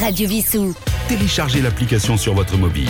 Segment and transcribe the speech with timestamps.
[0.00, 0.74] Radio Vissou.
[1.08, 2.88] Téléchargez l'application sur votre mobile.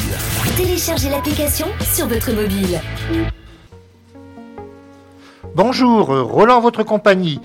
[0.57, 2.81] Téléchargez l'application sur votre mobile.
[5.55, 7.41] Bonjour, Roland, votre compagnie.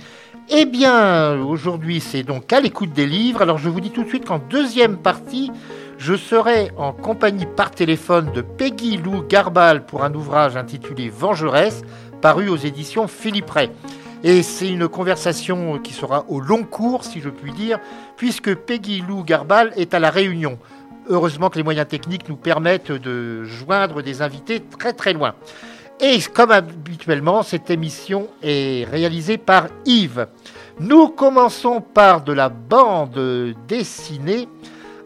[0.50, 3.42] Eh bien, aujourd'hui, c'est donc à l'écoute des livres.
[3.42, 5.52] Alors, je vous dis tout de suite qu'en deuxième partie,
[5.98, 11.82] je serai en compagnie par téléphone de Peggy Lou Garbal pour un ouvrage intitulé Vengeresse,
[12.22, 13.70] paru aux éditions Philippe Ray.
[14.24, 17.80] Et c'est une conversation qui sera au long cours, si je puis dire,
[18.18, 20.60] puisque Peggy Lou Garbal est à La Réunion.
[21.08, 25.36] Heureusement que les moyens techniques nous permettent de joindre des invités très très loin.
[26.02, 30.28] Et comme habituellement, cette émission est réalisée par Yves.
[30.82, 34.50] Nous commençons par de la bande dessinée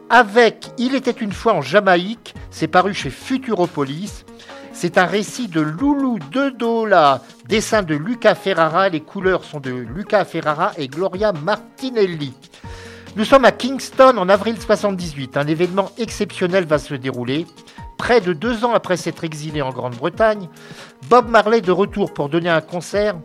[0.09, 4.22] avec Il était une fois en Jamaïque, c'est paru chez Futuropolis.
[4.73, 9.71] C'est un récit de Loulou de Dola, dessin de Luca Ferrara, les couleurs sont de
[9.71, 12.33] Luca Ferrara et Gloria Martinelli.
[13.15, 15.37] Nous sommes à Kingston en avril 78.
[15.37, 17.45] Un événement exceptionnel va se dérouler.
[17.97, 20.49] Près de deux ans après s'être exilé en Grande-Bretagne,
[21.07, 23.15] Bob Marley de retour pour donner un concert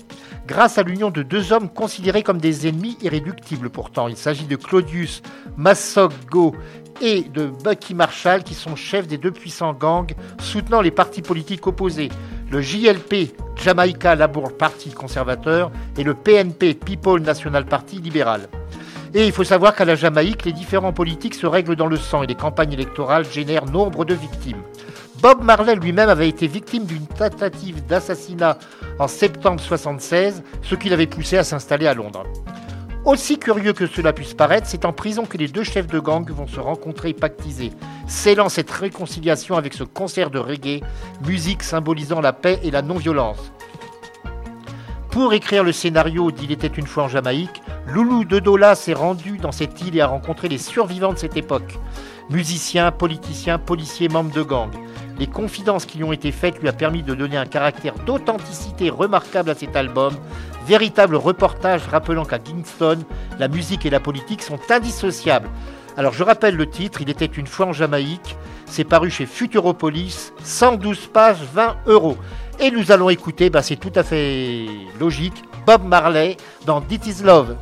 [0.46, 4.08] grâce à l'union de deux hommes considérés comme des ennemis irréductibles pourtant.
[4.08, 5.22] Il s'agit de Claudius
[5.56, 6.54] Massoggo
[7.00, 11.66] et de Bucky Marshall qui sont chefs des deux puissants gangs soutenant les partis politiques
[11.66, 12.08] opposés,
[12.50, 18.48] le JLP Jamaica Labour Party conservateur et le PNP People National Party libéral.
[19.14, 22.22] Et il faut savoir qu'à la Jamaïque, les différents politiques se règlent dans le sang
[22.22, 24.62] et les campagnes électorales génèrent nombre de victimes.
[25.22, 28.58] Bob Marley lui-même avait été victime d'une tentative d'assassinat
[28.98, 32.24] en septembre 1976, ce qui l'avait poussé à s'installer à Londres.
[33.04, 36.28] Aussi curieux que cela puisse paraître, c'est en prison que les deux chefs de gang
[36.30, 37.72] vont se rencontrer et pactiser,
[38.06, 40.82] scellant cette réconciliation avec ce concert de reggae,
[41.26, 43.52] musique symbolisant la paix et la non-violence.
[45.10, 49.38] Pour écrire le scénario d'Il était une fois en Jamaïque, Loulou de Dola s'est rendu
[49.38, 51.78] dans cette île et a rencontré les survivants de cette époque.
[52.28, 54.70] Musiciens, politiciens, policiers, membres de gangs.
[55.18, 58.88] Les confidences qui lui ont été faites lui a permis de donner un caractère d'authenticité
[58.88, 60.14] remarquable à cet album,
[60.66, 62.98] véritable reportage rappelant qu'à Kingston,
[63.38, 65.48] la musique et la politique sont indissociables.
[65.96, 68.36] Alors je rappelle le titre, Il était une fois en Jamaïque,
[68.66, 72.16] c'est paru chez Futuropolis, 112 pages, 20 euros.
[72.60, 74.66] Et nous allons écouter, bah, c'est tout à fait
[75.00, 76.36] logique, Bob Marley
[76.66, 77.56] dans This Is Love.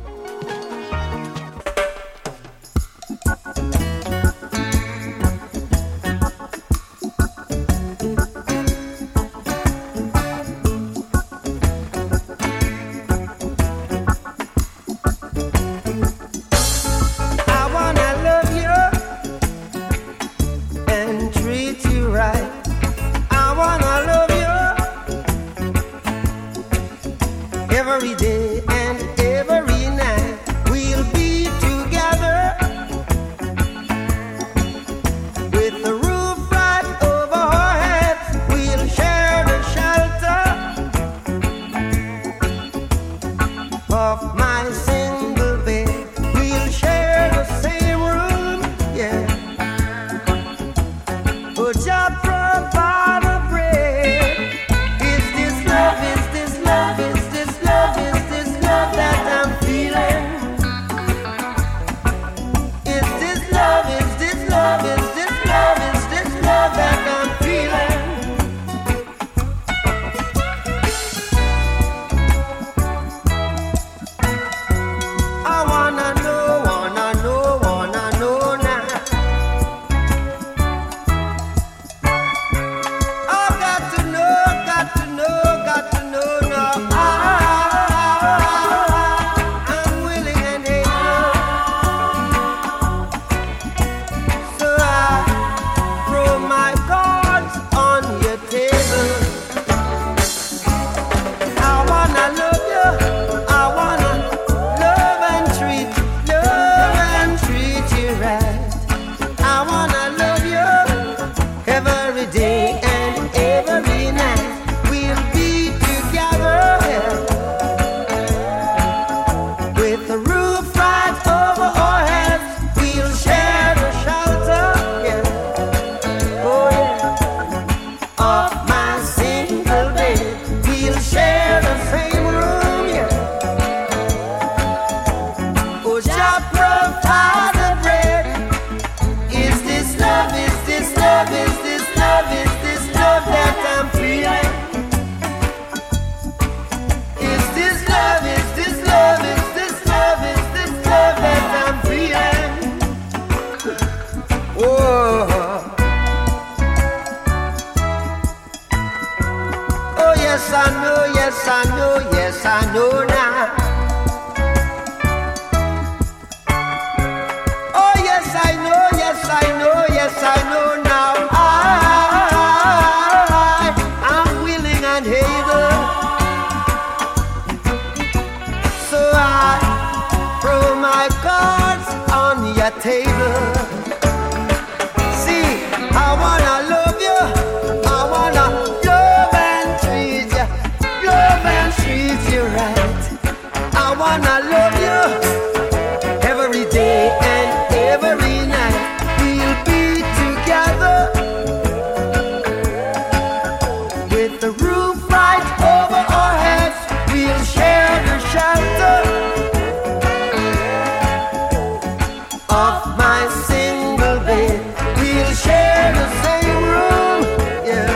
[212.57, 214.59] Of my single bed.
[214.99, 217.21] We'll share the same room.
[217.69, 217.89] Yeah.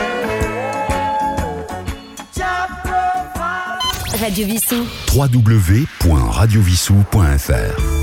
[2.36, 4.20] Jah provide.
[4.20, 4.82] Radio Vissou.
[5.14, 8.01] www.radiovissou.fr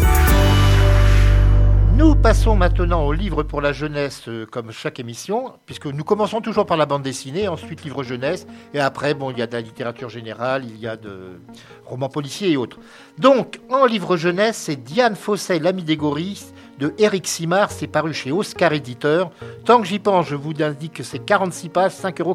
[2.00, 6.40] Nous passons maintenant au livre pour la jeunesse, euh, comme chaque émission, puisque nous commençons
[6.40, 9.52] toujours par la bande dessinée, ensuite livre jeunesse, et après, bon, il y a de
[9.52, 11.42] la littérature générale, il y a de
[11.86, 12.80] romans policiers et autres.
[13.18, 16.40] Donc, en livre jeunesse, c'est Diane Fosset, l'ami des gorilles,
[16.80, 19.32] de Eric Simard, c'est paru chez Oscar Éditeur.
[19.66, 22.34] Tant que j'y pense, je vous indique que c'est 46 pages, 5,95 euros.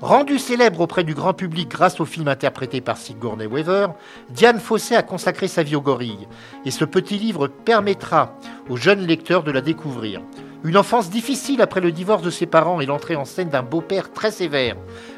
[0.00, 3.88] Rendu célèbre auprès du grand public grâce au film interprété par Sigourney Weaver,
[4.30, 6.28] Diane Fossé a consacré sa vie aux gorilles.
[6.64, 8.36] Et ce petit livre permettra
[8.68, 10.20] aux jeunes lecteurs de la découvrir.
[10.62, 14.12] Une enfance difficile après le divorce de ses parents et l'entrée en scène d'un beau-père
[14.12, 14.76] très sévère.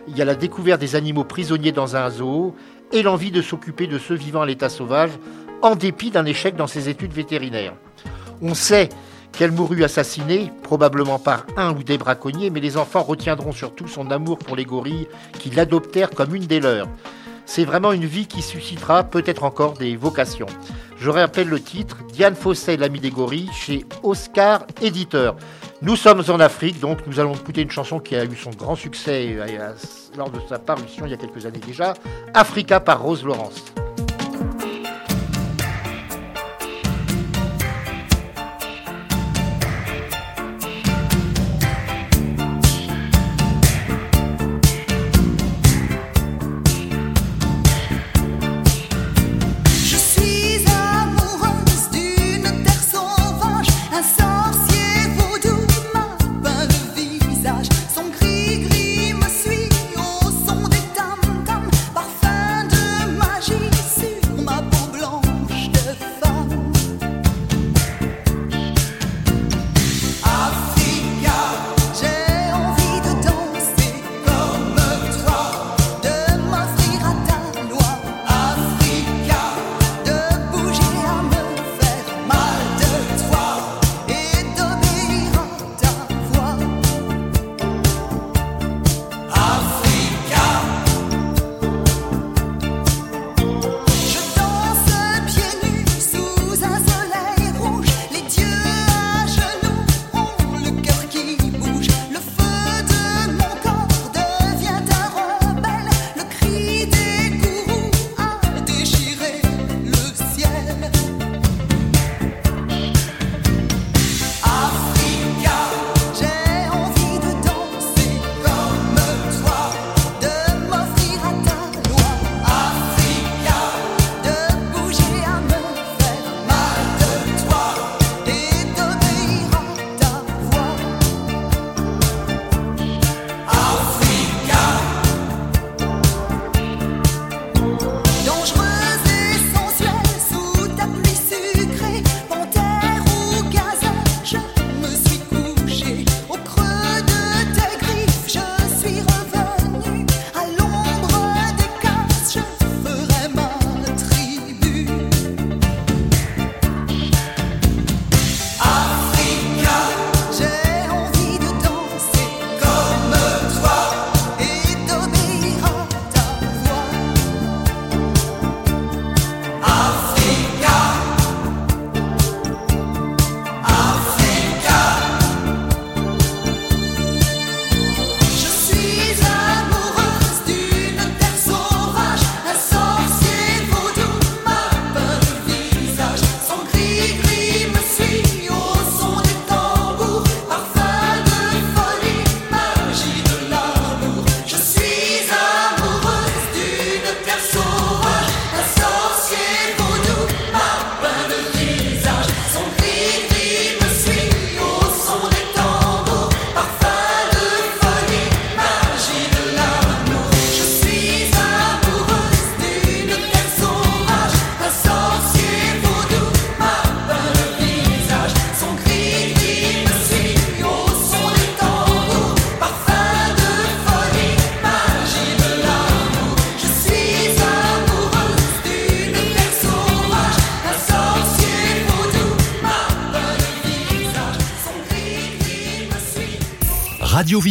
[0.08, 2.54] Il y a la découverte des animaux prisonniers dans un zoo
[2.90, 5.12] et l'envie de s'occuper de ceux vivant à l'état sauvage
[5.60, 7.74] en dépit d'un échec dans ses études vétérinaires.
[8.40, 8.88] On sait
[9.32, 14.10] qu'elle mourut assassinée, probablement par un ou des braconniers, mais les enfants retiendront surtout son
[14.10, 16.88] amour pour les gorilles qui l'adoptèrent comme une des leurs.
[17.46, 20.46] C'est vraiment une vie qui suscitera peut-être encore des vocations.
[20.98, 25.34] Je rappelle le titre, Diane Fosset, l'ami des gorilles, chez Oscar Éditeur.
[25.82, 28.76] Nous sommes en Afrique, donc nous allons écouter une chanson qui a eu son grand
[28.76, 29.72] succès euh,
[30.16, 31.94] lors de sa parution il y a quelques années déjà,
[32.34, 33.64] Africa par Rose Laurence.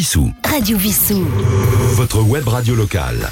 [0.10, 0.32] Vissou.
[0.44, 1.24] Radio Vissou.
[1.94, 3.30] Votre web radio locale.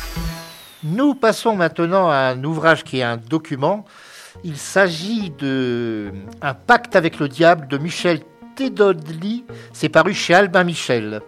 [0.84, 3.84] Nous passons maintenant à un ouvrage qui est un document.
[4.44, 8.20] Il s'agit de Un pacte avec le diable de Michel
[8.56, 9.44] Tedodli.
[9.74, 11.22] C'est paru chez Albin Michel.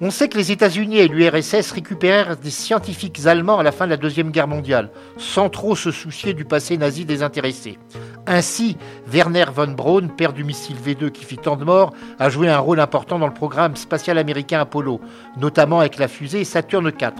[0.00, 3.90] On sait que les États-Unis et l'URSS récupérèrent des scientifiques allemands à la fin de
[3.90, 7.78] la Deuxième Guerre mondiale, sans trop se soucier du passé nazi désintéressé.
[8.26, 12.48] Ainsi, Werner von Braun, père du missile V2 qui fit tant de morts, a joué
[12.48, 15.00] un rôle important dans le programme spatial américain Apollo,
[15.36, 17.12] notamment avec la fusée Saturne IV.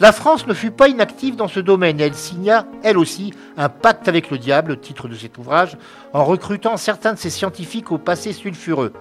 [0.00, 3.68] La France ne fut pas inactive dans ce domaine et elle signa, elle aussi, un
[3.68, 5.76] pacte avec le diable, le titre de cet ouvrage,
[6.12, 8.92] en recrutant certains de ses scientifiques au passé sulfureux.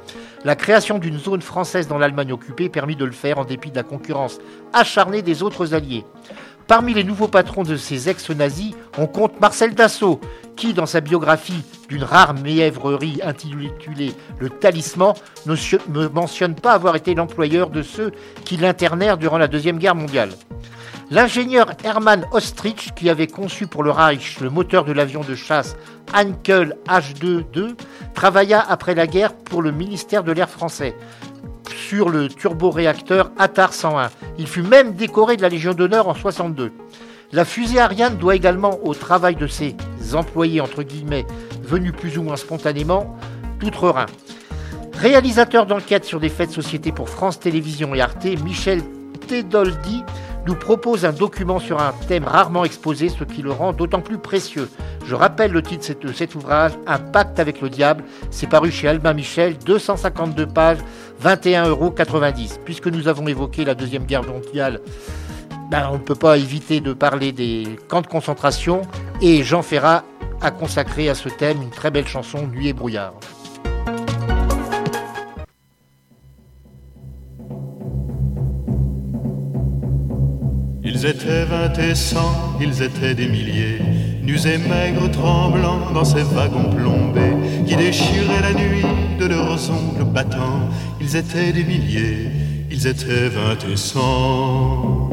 [0.44, 3.76] La création d'une zone française dans l'Allemagne occupée permit de le faire en dépit de
[3.76, 4.40] la concurrence
[4.74, 6.04] acharnée des autres alliés.
[6.66, 10.20] Parmi les nouveaux patrons de ces ex-nazis, on compte Marcel Dassault,
[10.56, 15.14] qui, dans sa biographie d'une rare mièvrerie intitulée Le Talisman,
[15.46, 18.12] ne mentionne pas avoir été l'employeur de ceux
[18.44, 20.32] qui l'internèrent durant la Deuxième Guerre mondiale.
[21.10, 25.78] L'ingénieur Hermann Ostrich, qui avait conçu pour le Reich le moteur de l'avion de chasse
[26.14, 27.76] Heinkel H2-2,
[28.14, 30.98] travailla après la guerre pour le ministère de l'Air français
[31.74, 34.10] sur le turboréacteur Atar 101.
[34.38, 36.74] Il fut même décoré de la Légion d'honneur en 62.
[37.32, 39.78] La fusée Ariane doit également au travail de ses
[40.14, 41.26] employés, entre guillemets,
[41.64, 43.16] venus plus ou moins spontanément
[43.62, 44.08] d'outre-Rhin.
[44.94, 48.82] Réalisateur d'enquêtes sur des faits de société pour France Télévisions et Arte, Michel
[49.28, 50.04] Tedoldi
[50.48, 54.18] nous propose un document sur un thème rarement exposé, ce qui le rend d'autant plus
[54.18, 54.70] précieux.
[55.06, 58.04] Je rappelle le titre de cet- ouvrage, Un pacte avec le diable.
[58.32, 60.78] C'est paru chez Albin Michel, 252 pages,
[61.24, 61.94] 21,90 euros.
[62.66, 64.80] Puisque nous avons évoqué la Deuxième Guerre mondiale,
[65.70, 68.84] ben, on ne peut pas éviter de parler des camps de concentration.
[69.22, 70.04] Et Jean Ferrat
[70.42, 73.14] a consacré à ce thème une très belle chanson, Nuit et brouillard.
[80.90, 83.82] Ils étaient vingt et cent, ils étaient des milliers,
[84.24, 87.36] nus et maigres, tremblants dans ces wagons plombés
[87.68, 88.86] qui déchiraient la nuit
[89.20, 90.70] de leurs ongles battants.
[91.02, 92.30] Ils étaient des milliers,
[92.72, 95.10] ils étaient vingt et cent.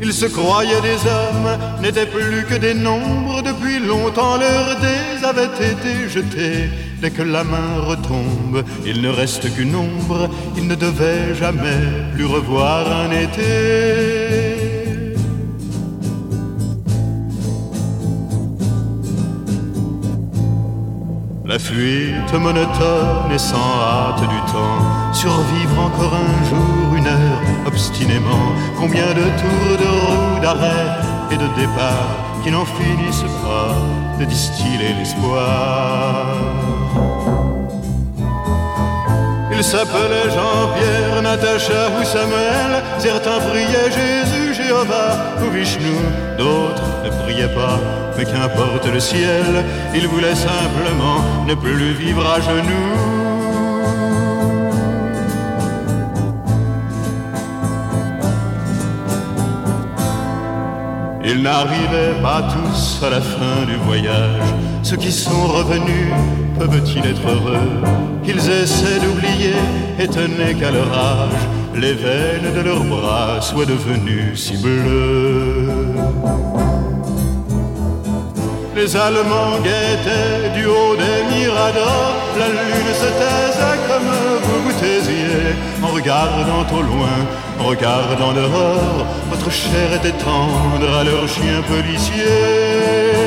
[0.00, 3.42] Ils se croyaient des hommes, n'étaient plus que des nombres.
[3.42, 6.70] Depuis longtemps leurs dés avaient été jetés.
[7.04, 10.30] Dès que la main retombe, il ne reste qu'une ombre.
[10.56, 11.82] Ils ne devaient jamais
[12.14, 15.14] plus revoir un été.
[21.44, 28.54] La fuite monotone et sans hâte du temps, survivre encore un jour, une heure, obstinément,
[28.78, 30.88] combien de tours de roue, d'arrêt
[31.30, 33.76] et de départ qui n'en finissent pas
[34.18, 36.73] de distiller l'espoir.
[39.56, 42.82] Ils s'appelaient Jean-Pierre, Natacha ou Samuel.
[42.98, 45.94] Certains priaient Jésus, Jéhovah ou Vishnu.
[46.36, 47.78] D'autres ne priaient pas,
[48.16, 49.64] mais qu'importe le ciel.
[49.94, 53.14] Ils voulaient simplement ne plus vivre à genoux.
[61.24, 64.73] Ils n'arrivaient pas tous à la fin du voyage.
[64.84, 66.12] Ceux qui sont revenus,
[66.58, 67.70] peuvent-ils être heureux
[68.26, 69.54] Ils essaient d'oublier,
[69.98, 71.40] étonnés qu'à leur âge,
[71.74, 75.70] les veines de leurs bras soient devenues si bleues.
[78.76, 84.10] Les Allemands guettaient du haut des miradors, la lune se taisait comme
[84.42, 87.16] vous vous taisiez, en regardant au loin,
[87.58, 93.23] en regardant dehors, votre chair était tendre à leurs chiens policiers.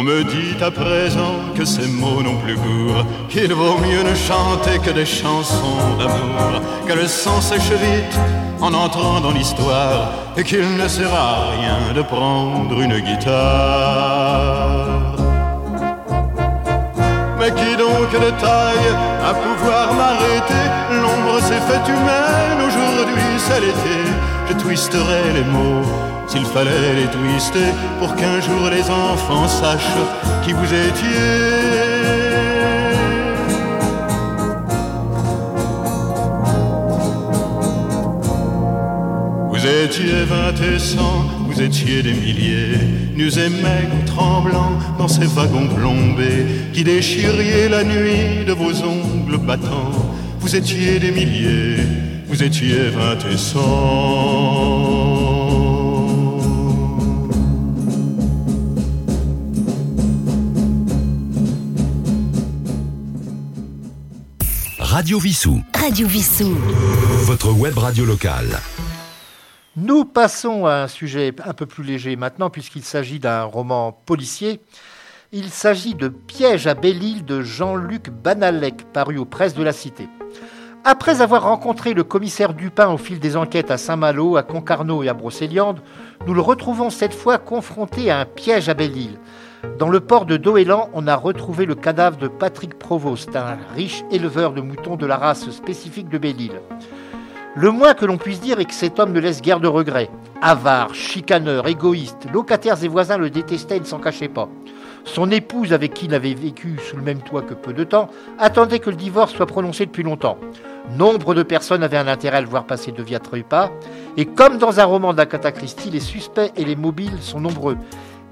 [0.00, 4.14] On me dit à présent que ces mots n'ont plus cours, qu'il vaut mieux ne
[4.14, 8.18] chanter que des chansons d'amour, que le sang sèche vite
[8.62, 14.86] en entrant dans l'histoire, et qu'il ne sert à rien de prendre une guitare.
[17.38, 20.64] Mais qui donc de taille à pouvoir m'arrêter?
[20.92, 23.98] L'ombre s'est faite humaine, aujourd'hui c'est l'été.
[24.48, 25.84] Je twisterai les mots
[26.30, 30.04] s'il fallait les twister pour qu'un jour les enfants sachent
[30.44, 31.10] qui vous étiez.
[39.50, 42.78] Vous étiez vingt et cent, vous étiez des milliers,
[43.16, 49.38] nus et maigres, tremblants dans ces wagons plombés qui déchiriez la nuit de vos ongles
[49.38, 49.90] battants.
[50.38, 51.82] Vous étiez des milliers,
[52.28, 54.99] vous étiez vingt et cent.
[65.00, 65.62] Radio Vissou.
[65.74, 66.54] Radio Vissou.
[67.22, 68.60] Votre web radio locale.
[69.74, 74.60] Nous passons à un sujet un peu plus léger maintenant, puisqu'il s'agit d'un roman policier.
[75.32, 80.06] Il s'agit de Piège à Belle-Île de Jean-Luc Banalec, paru aux presses de la Cité.
[80.84, 85.08] Après avoir rencontré le commissaire Dupin au fil des enquêtes à Saint-Malo, à Concarneau et
[85.08, 85.80] à Brocéliande,
[86.26, 89.18] nous le retrouvons cette fois confronté à un piège à Belle-Île.
[89.78, 94.04] Dans le port de Doélan, on a retrouvé le cadavre de Patrick Provost, un riche
[94.10, 96.60] éleveur de moutons de la race spécifique de Belle-Île.
[97.56, 100.08] Le moins que l'on puisse dire est que cet homme ne laisse guère de regrets.
[100.40, 104.48] Avare, chicaneur, égoïste, locataires et voisins le détestaient et ne s'en cachaient pas.
[105.04, 108.08] Son épouse, avec qui il avait vécu sous le même toit que peu de temps,
[108.38, 110.38] attendait que le divorce soit prononcé depuis longtemps.
[110.96, 113.70] Nombre de personnes avaient un intérêt à le voir passer de Via Treupa,
[114.16, 117.76] et comme dans un roman d'Agatha Christie, les suspects et les mobiles sont nombreux.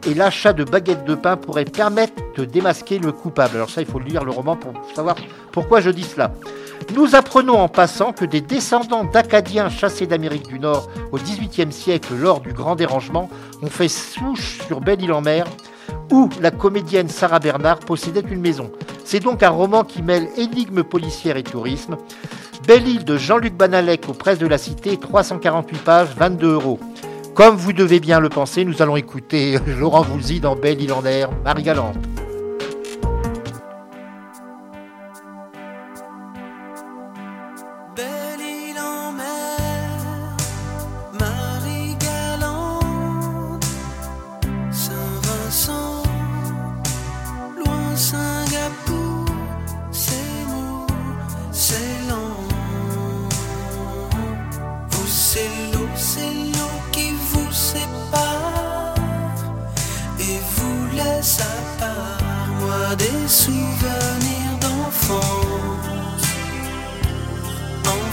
[0.07, 3.57] Et l'achat de baguettes de pain pourrait permettre de démasquer le coupable.
[3.57, 5.17] Alors ça, il faut lire le roman pour savoir
[5.53, 6.33] pourquoi je dis cela.
[6.95, 12.15] Nous apprenons en passant que des descendants d'Acadiens chassés d'Amérique du Nord au XVIIIe siècle
[12.17, 13.29] lors du Grand Dérangement
[13.63, 15.45] ont fait souche sur Belle-Île-en-Mer
[16.11, 18.71] où la comédienne Sarah Bernard possédait une maison.
[19.05, 21.97] C'est donc un roman qui mêle énigmes policières et tourisme.
[22.67, 26.79] Belle-Île de Jean-Luc Banalec aux presses de la Cité, 348 pages, 22 euros.
[27.39, 31.31] Comme vous devez bien le penser, nous allons écouter Laurent Voulzy dans Belle-Île en Air,
[31.45, 31.95] Marie Galante.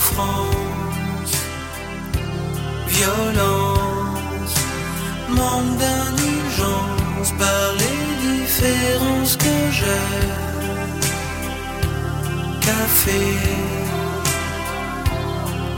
[0.06, 1.36] En France.
[2.88, 4.56] Violence,
[5.30, 10.28] manque d'indulgence par les différences que j'ai.
[12.62, 13.24] Café,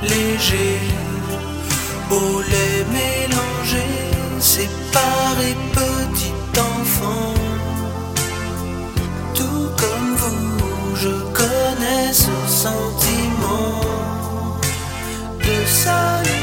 [0.04, 0.80] léger,
[2.12, 3.86] au lait mélangé,
[4.40, 7.34] séparé petit enfant.
[9.34, 14.07] Tout comme vous, je connais ce sentiment
[15.88, 16.37] de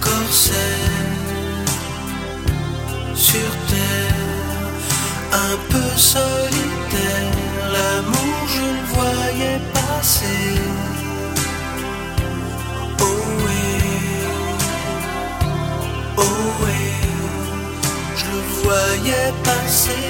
[0.00, 0.56] Corsaire
[3.14, 4.14] sur terre,
[5.32, 7.34] un peu solitaire,
[7.72, 10.60] l'amour je le voyais passer.
[13.00, 13.64] Oh oui,
[16.16, 16.22] oh
[16.62, 16.82] oui,
[18.16, 20.06] je le voyais passer,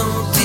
[0.00, 0.39] ce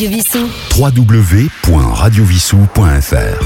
[0.00, 0.48] Radio Vissou.
[0.78, 3.44] www.radiovissou.fr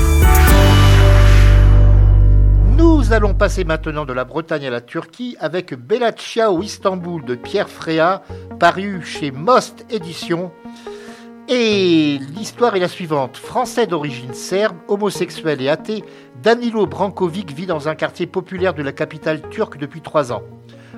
[2.78, 7.34] Nous allons passer maintenant de la Bretagne à la Turquie avec Bella Ciao Istanbul de
[7.34, 8.22] Pierre Fréa,
[8.60, 10.52] paru chez Most Éditions.
[11.48, 13.36] Et l'histoire est la suivante.
[13.36, 16.04] Français d'origine serbe, homosexuel et athée,
[16.40, 20.44] Danilo Brankovic vit dans un quartier populaire de la capitale turque depuis trois ans.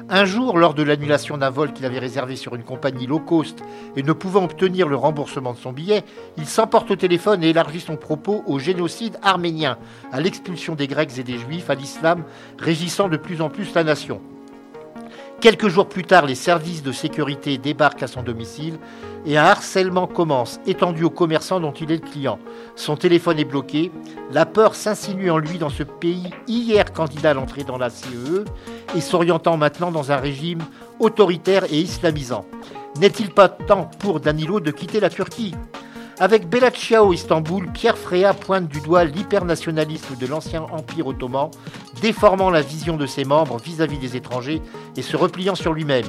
[0.09, 3.59] Un jour, lors de l'annulation d'un vol qu'il avait réservé sur une compagnie low cost
[3.97, 6.05] et ne pouvant obtenir le remboursement de son billet,
[6.37, 9.79] il s'emporte au téléphone et élargit son propos au génocide arménien,
[10.13, 12.23] à l'expulsion des Grecs et des Juifs, à l'islam,
[12.57, 14.21] régissant de plus en plus la nation.
[15.39, 18.79] Quelques jours plus tard, les services de sécurité débarquent à son domicile
[19.27, 22.39] et un harcèlement commence, étendu aux commerçants dont il est le client.
[22.75, 23.93] Son téléphone est bloqué,
[24.33, 28.45] la peur s'insinue en lui dans ce pays hier candidat à l'entrée dans la CEE
[28.97, 30.63] et s'orientant maintenant dans un régime
[31.01, 32.47] autoritaire et islamisant.
[32.99, 35.55] N'est-il pas temps pour Danilo de quitter la Turquie?
[36.19, 41.51] Avec Bella Ciao Istanbul, Pierre Fréa pointe du doigt l'hypernationalisme de l'ancien empire ottoman,
[42.01, 44.63] déformant la vision de ses membres vis-à-vis des étrangers
[44.97, 46.07] et se repliant sur lui-même.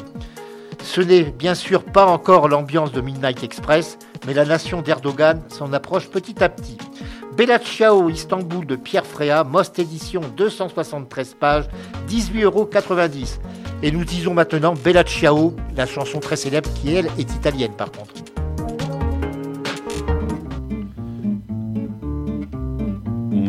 [0.81, 5.73] Ce n'est bien sûr pas encore l'ambiance de Midnight Express, mais la nation d'Erdogan s'en
[5.73, 6.77] approche petit à petit.
[7.35, 11.65] Bella Ciao Istanbul de Pierre Fréa, Most édition 273 pages,
[12.09, 12.69] 18,90 euros.
[13.83, 17.91] Et nous disons maintenant Bella Ciao, la chanson très célèbre qui elle est italienne par
[17.91, 18.13] contre.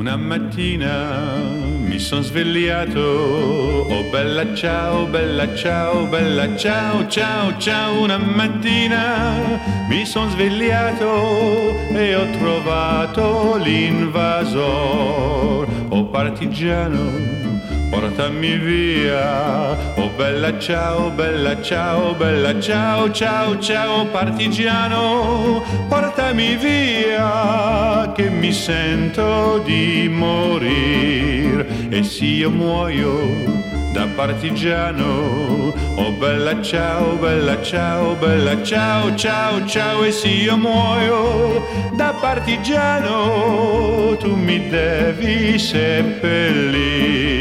[0.09, 1.37] Una mattina
[1.85, 8.01] mi son svegliato, oh bella ciao, bella ciao, bella ciao, ciao, ciao.
[8.01, 17.58] Una mattina mi son svegliato e ho trovato l'invasor, oh partigiano.
[17.91, 28.29] Portami via, oh bella ciao, bella ciao, bella ciao, ciao, ciao partigiano, portami via, che
[28.29, 38.15] mi sento di morire e se io muoio da partigiano, oh bella ciao, bella ciao,
[38.15, 47.38] bella ciao, ciao, ciao e se io muoio da partigiano, tu mi devi seppellir,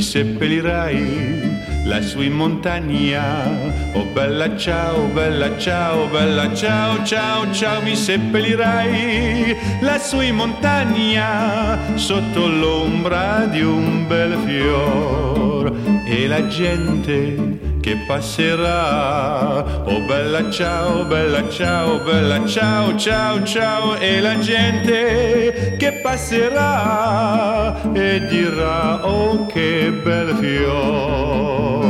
[0.00, 3.44] mi seppellirai lassù in montagna.
[3.92, 12.46] Oh bella ciao, bella ciao, bella ciao, ciao, ciao, mi seppellirai lassù in montagna sotto
[12.46, 15.70] l'ombra di un bel fior
[16.06, 19.64] e la gente che passerà.
[19.84, 28.26] Oh bella ciao, bella ciao, bella ciao, ciao, ciao e la gente che passerà e
[28.26, 31.84] dirà oh che bel fior.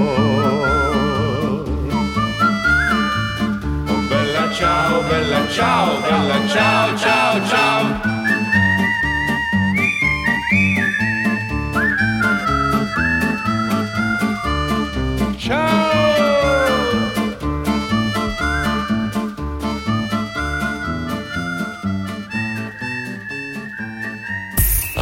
[3.87, 7.47] Oh bella ciao, bella ciao, bella ciao, ciao.
[7.47, 8.20] Ciao!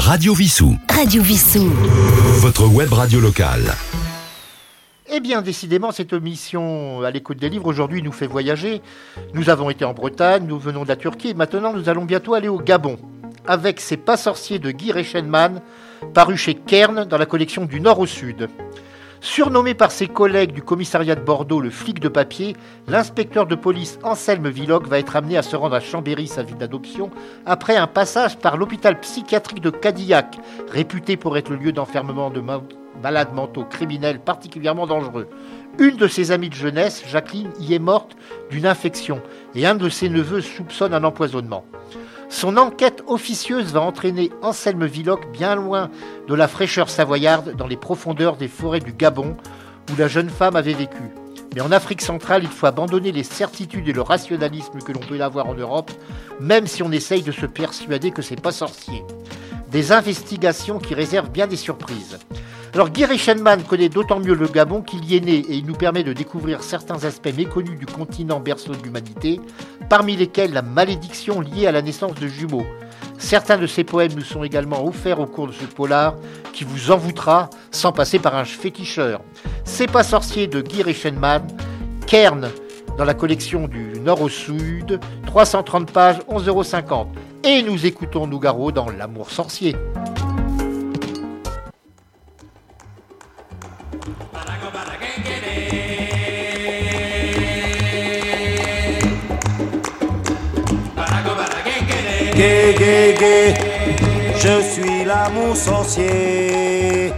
[0.08, 0.74] Radio Vissou.
[0.88, 1.68] Radio Vissou.
[2.40, 3.74] Votre web radio locale.
[5.12, 8.80] Eh bien, décidément, cette émission à l'écoute des livres aujourd'hui nous fait voyager.
[9.34, 12.32] Nous avons été en Bretagne, nous venons de la Turquie et maintenant nous allons bientôt
[12.32, 12.98] aller au Gabon
[13.46, 15.60] avec Ces pas sorciers de Guy Reichenmann,
[16.14, 18.48] paru chez Kern dans la collection du Nord au Sud.
[19.20, 22.54] Surnommé par ses collègues du commissariat de Bordeaux le flic de papier,
[22.86, 26.56] l'inspecteur de police Anselme Villoc va être amené à se rendre à Chambéry, sa ville
[26.56, 27.10] d'adoption,
[27.44, 30.38] après un passage par l'hôpital psychiatrique de Cadillac,
[30.70, 32.62] réputé pour être le lieu d'enfermement de ma-
[33.02, 35.28] malades mentaux criminels particulièrement dangereux.
[35.78, 38.16] Une de ses amies de jeunesse, Jacqueline, y est morte
[38.50, 39.20] d'une infection
[39.54, 41.64] et un de ses neveux soupçonne un empoisonnement.
[42.30, 45.90] Son enquête officieuse va entraîner Anselme Villoc bien loin
[46.28, 49.36] de la fraîcheur savoyarde dans les profondeurs des forêts du Gabon
[49.90, 51.02] où la jeune femme avait vécu.
[51.54, 55.20] Mais en Afrique centrale, il faut abandonner les certitudes et le rationalisme que l'on peut
[55.20, 55.90] avoir en Europe,
[56.38, 59.02] même si on essaye de se persuader que c'est pas sorcier.
[59.70, 62.18] Des investigations qui réservent bien des surprises.
[62.74, 65.74] Alors Guy Reichenmann connaît d'autant mieux le Gabon qu'il y est né et il nous
[65.74, 69.40] permet de découvrir certains aspects méconnus du continent berceau de l'humanité,
[69.88, 72.66] parmi lesquels la malédiction liée à la naissance de jumeaux.
[73.18, 76.14] Certains de ses poèmes nous sont également offerts au cours de ce polar
[76.52, 79.22] qui vous envoûtera sans passer par un féticheur.
[79.64, 81.46] C'est pas sorcier de Guy Reichenmann,
[82.06, 82.48] Kern
[82.96, 87.06] dans la collection du Nord au Sud, 330 pages, 11,50 euros.
[87.44, 89.76] Et nous écoutons Nougaro dans L'amour sorcier.
[102.38, 103.54] Gay, gay, gay,
[104.36, 107.12] je suis l'amour sorcier.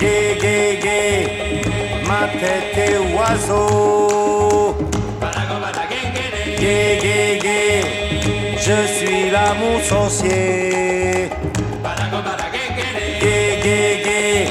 [0.00, 1.62] Gay, gay, gay,
[2.08, 4.76] ma tête est oiseau.
[6.58, 7.82] Gay, gay, gay,
[8.56, 11.30] je suis l'amour sorcier.
[13.20, 14.46] Gay, gay, gay,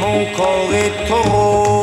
[0.00, 1.77] mon corps est taureau.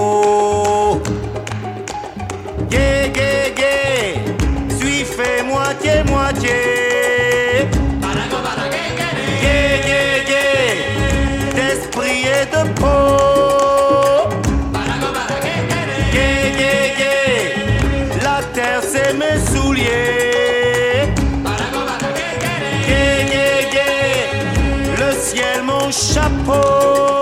[11.56, 14.30] D'esprit et de peau.
[18.24, 21.14] La terre c'est mes souliers.
[24.98, 27.15] Le ciel mon chapeau.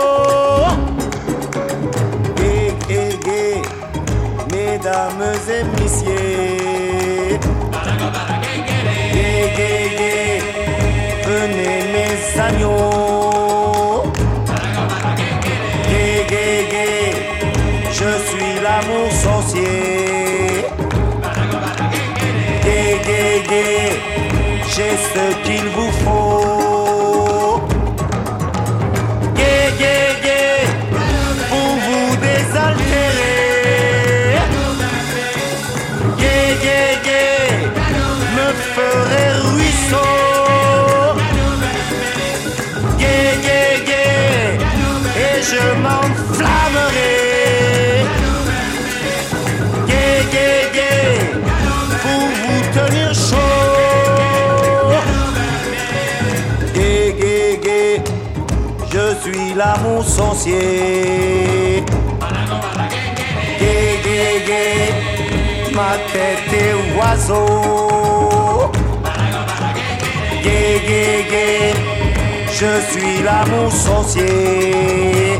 [17.91, 20.03] Je suis l'amour sorcier.
[24.75, 26.22] J'ai ce qu'il vous faut.
[59.63, 61.83] L'amour sorcier.
[65.77, 68.71] Ma tête est oiseau.
[72.59, 75.39] Je suis l'amour sorcier.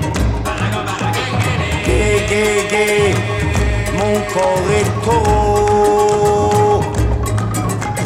[1.85, 3.13] Gay, gay, gay,
[3.97, 6.81] mon corps est taureau.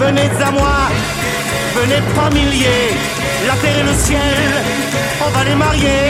[0.02, 0.78] Venez à moi,
[1.78, 2.92] venez par milliers,
[3.48, 4.48] la terre et le ciel,
[5.28, 6.04] on va les marier.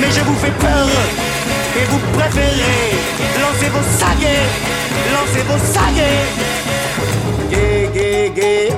[0.00, 0.88] Mais je vous fais peur,
[1.78, 2.90] et vous préférez
[3.40, 4.48] lancer vos saguets,
[5.16, 6.26] lancer vos saguets.
[7.50, 8.72] Gay, gay, gay,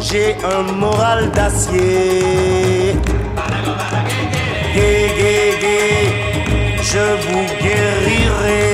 [0.00, 2.96] j'ai un moral d'acier.
[4.74, 5.98] Gay, gay, gay,
[6.82, 8.66] je vous guérirai.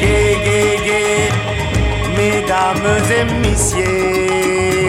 [0.00, 1.22] Gay, gay, gay,
[2.16, 4.79] mesdames et messieurs,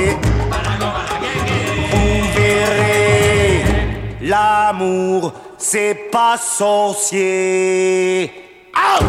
[8.75, 8.99] Ah!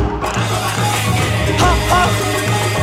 [1.55, 2.09] Ah, ah,
[2.49, 2.83] ah!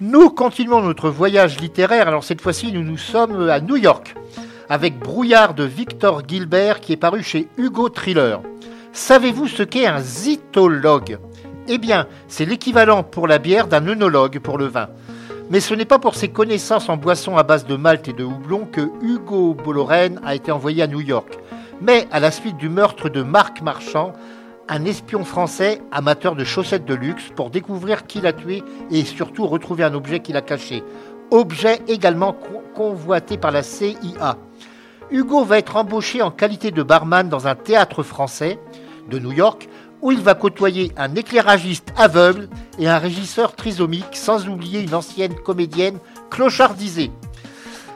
[0.00, 2.06] Nous continuons notre voyage littéraire.
[2.06, 4.14] Alors cette fois-ci, nous nous sommes à New York
[4.68, 8.40] avec Brouillard de Victor Gilbert qui est paru chez Hugo Thriller.
[8.92, 11.18] Savez-vous ce qu'est un zytologue?
[11.68, 14.88] Eh bien, c'est l'équivalent pour la bière d'un œnologue pour le vin.
[15.50, 18.24] Mais ce n'est pas pour ses connaissances en boissons à base de malt et de
[18.24, 21.38] houblon que Hugo Bollorène a été envoyé à New York,
[21.80, 24.12] mais à la suite du meurtre de Marc Marchand,
[24.68, 29.46] un espion français amateur de chaussettes de luxe pour découvrir qui l'a tué et surtout
[29.46, 30.82] retrouver un objet qu'il a caché.
[31.30, 34.36] Objet également co- convoité par la CIA.
[35.10, 38.58] Hugo va être embauché en qualité de barman dans un théâtre français
[39.08, 39.68] de New York
[40.02, 45.34] où il va côtoyer un éclairagiste aveugle et un régisseur trisomique, sans oublier une ancienne
[45.34, 45.98] comédienne
[46.30, 47.12] clochardisée.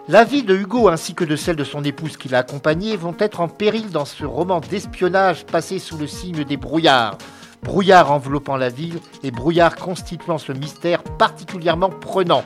[0.08, 3.14] La vie de Hugo ainsi que de celle de son épouse qui l'a accompagné vont
[3.18, 7.18] être en péril dans ce roman d'espionnage passé sous le signe des brouillards.
[7.62, 12.44] Brouillard enveloppant la ville et brouillard constituant ce mystère particulièrement prenant.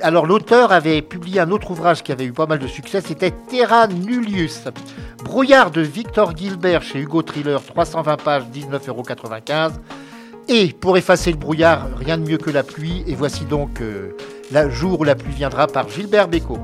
[0.00, 3.30] Alors l'auteur avait publié un autre ouvrage qui avait eu pas mal de succès, c'était
[3.30, 4.62] Terra Nullius.
[5.24, 9.72] Brouillard de Victor Gilbert chez Hugo Thriller, 320 pages, 19,95€.
[10.48, 13.04] Et pour effacer le brouillard, rien de mieux que la pluie.
[13.06, 14.16] Et voici donc euh,
[14.50, 16.58] Le jour où la pluie viendra par Gilbert Bécaud.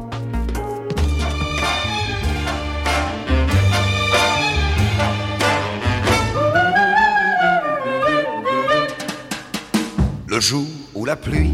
[10.26, 11.52] Le jour où la pluie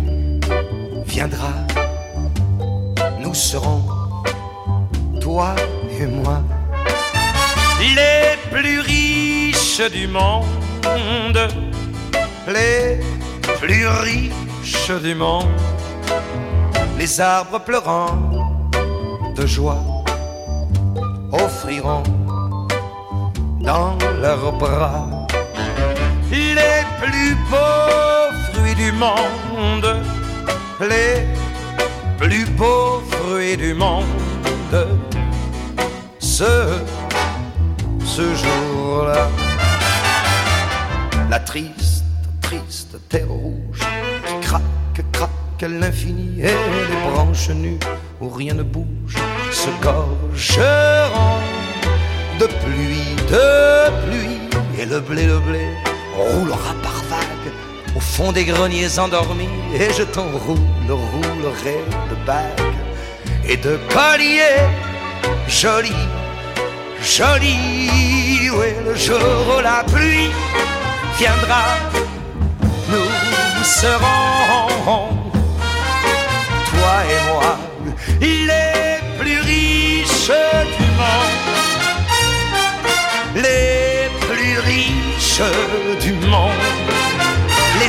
[1.15, 1.55] viendra,
[3.21, 3.83] nous serons,
[5.21, 5.55] toi
[6.01, 6.43] et moi,
[7.99, 11.39] les plus riches du monde,
[12.49, 12.99] les
[13.61, 15.47] plus riches du monde,
[16.99, 18.19] les arbres pleurant
[19.37, 19.85] de joie
[21.31, 22.03] offriront
[23.61, 25.25] dans leurs bras
[26.31, 30.03] les plus beaux fruits du monde,
[30.89, 31.25] les
[32.19, 34.05] plus beaux fruits du monde.
[36.19, 36.79] Ce,
[38.05, 39.29] ce jour-là,
[41.31, 42.05] la triste,
[42.41, 43.81] triste terre rouge
[44.27, 44.63] qui craque,
[45.13, 47.79] craque à l'infini et les branches nues
[48.21, 49.17] où rien ne bouge
[49.53, 51.41] se gorgeront
[52.41, 55.67] de pluie, de pluie et le blé, le blé
[56.17, 57.34] roulera par vagues
[57.97, 61.79] au fond des greniers endormis et je t'enroule, roulerai
[62.11, 62.75] de bagues
[63.47, 64.67] et de colliers
[65.49, 65.93] jolis,
[67.03, 68.51] jolis.
[68.57, 69.19] Oui, le jour
[69.57, 70.31] où la pluie
[71.19, 71.65] viendra,
[72.89, 74.54] nous serons,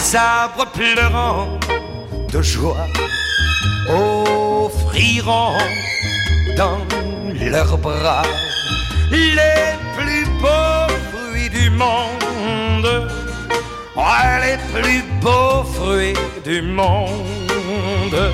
[0.05, 1.47] les arbres pleurant
[2.31, 2.87] de joie
[3.89, 5.57] offriront
[6.55, 6.79] dans
[7.33, 8.23] leurs bras
[9.11, 13.09] les plus beaux fruits du monde.
[14.43, 16.13] Les plus beaux fruits
[16.43, 18.31] du monde.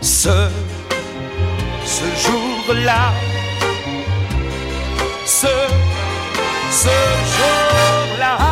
[0.00, 0.48] Ce,
[1.84, 3.12] ce jour-là,
[5.26, 5.54] ce,
[6.70, 6.96] ce
[7.36, 8.47] jour-là.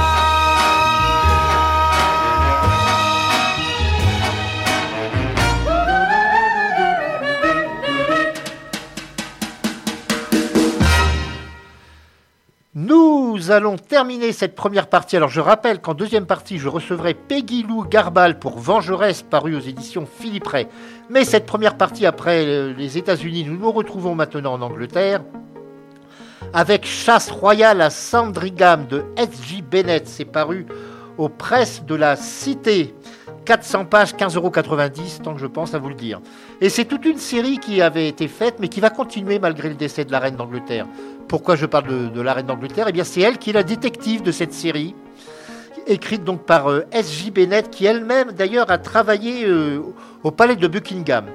[12.78, 15.16] Nous allons terminer cette première partie.
[15.16, 19.60] Alors je rappelle qu'en deuxième partie, je recevrai Peggy Lou Garbal pour Vengeresse, paru aux
[19.60, 20.66] éditions Philippe Ray.
[21.08, 25.22] Mais cette première partie, après euh, les États-Unis, nous nous retrouvons maintenant en Angleterre
[26.52, 29.62] avec Chasse royale à Sandringham de S.J.
[29.62, 30.06] Bennett.
[30.06, 30.66] C'est paru
[31.16, 32.94] aux presses de la Cité.
[33.46, 34.50] 400 pages, 15,90 euros,
[35.22, 36.20] tant que je pense à vous le dire.
[36.60, 39.76] Et c'est toute une série qui avait été faite, mais qui va continuer malgré le
[39.76, 40.86] décès de la reine d'Angleterre.
[41.28, 42.86] Pourquoi je parle de, la reine d'Angleterre?
[42.88, 44.94] Eh bien, c'est elle qui est la détective de cette série,
[45.86, 47.30] écrite donc par euh, S.J.
[47.30, 49.80] Bennett, qui elle-même d'ailleurs a travaillé euh,
[50.24, 51.26] au palais de Buckingham.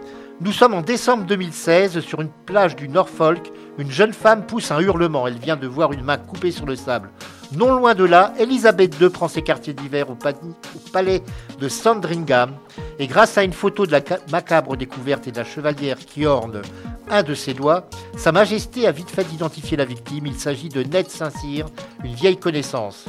[0.43, 3.51] Nous sommes en décembre 2016 sur une plage du Norfolk.
[3.77, 5.27] Une jeune femme pousse un hurlement.
[5.27, 7.10] Elle vient de voir une main coupée sur le sable.
[7.54, 11.21] Non loin de là, Elisabeth II prend ses quartiers d'hiver au, pa- au palais
[11.60, 12.54] de Sandringham.
[12.97, 16.25] Et grâce à une photo de la ca- macabre découverte et de la chevalière qui
[16.25, 16.62] orne
[17.10, 20.25] un de ses doigts, Sa Majesté a vite fait d'identifier la victime.
[20.25, 21.67] Il s'agit de Ned Saint-Cyr,
[22.04, 23.06] une vieille connaissance.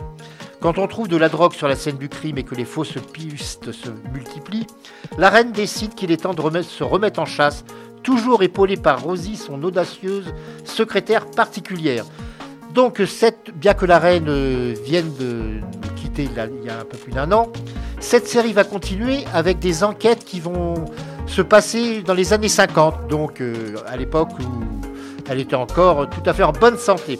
[0.62, 2.96] Quand on trouve de la drogue sur la scène du crime et que les fausses
[3.12, 4.68] pistes se multiplient,
[5.18, 7.64] la reine décide qu'il est temps de se remettre en chasse,
[8.04, 10.32] toujours épaulée par Rosie, son audacieuse
[10.64, 12.04] secrétaire particulière.
[12.72, 15.58] Donc, cette, bien que la reine euh, vienne de
[15.96, 17.50] quitter il y a un peu plus d'un an,
[17.98, 20.74] cette série va continuer avec des enquêtes qui vont
[21.26, 24.44] se passer dans les années 50, donc euh, à l'époque où
[25.28, 27.18] elle était encore tout à fait en bonne santé.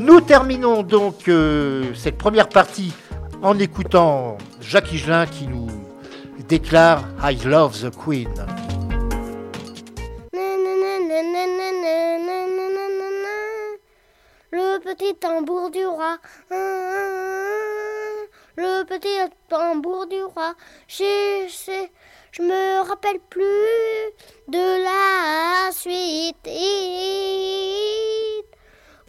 [0.00, 2.94] Nous terminons donc euh, cette première partie
[3.42, 5.68] en écoutant Jacques Higelin qui nous
[6.48, 8.32] déclare I love the Queen.
[14.50, 16.16] Le petit tambour du roi.
[18.56, 19.18] Le petit
[19.50, 20.54] tambour du roi.
[20.88, 24.14] Je me rappelle plus
[24.48, 26.48] de la suite.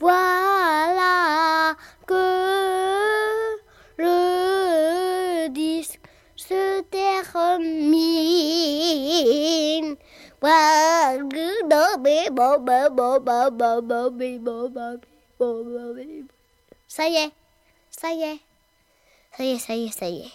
[0.01, 1.75] Voilà
[2.07, 2.25] que
[3.97, 6.01] le disque
[6.35, 8.11] se termine.
[16.87, 17.31] Ça y est,
[17.91, 18.39] ça y est,
[19.37, 20.31] ça y est, ça y est, ça y est.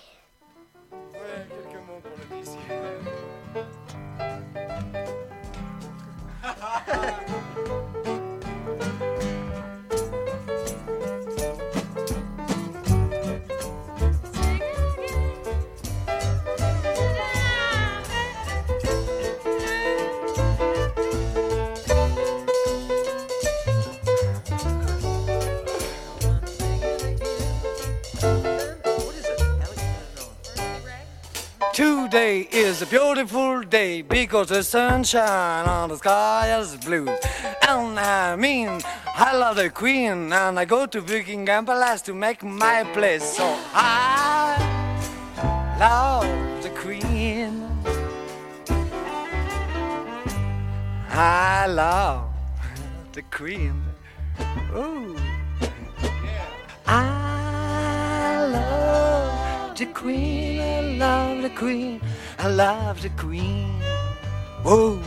[32.16, 37.10] Today is a beautiful day because the sunshine on the sky is blue.
[37.68, 38.80] And I mean,
[39.14, 43.36] I love the queen and I go to Buckingham Palace to make my place.
[43.36, 43.44] So
[43.74, 44.56] I
[45.78, 47.68] love the queen.
[51.10, 52.30] I love
[53.12, 53.84] the queen.
[54.74, 55.18] Ooh.
[56.86, 58.96] I love
[59.76, 62.00] the queen, I love the queen,
[62.47, 63.82] I love the queen.
[64.62, 65.03] Whoa,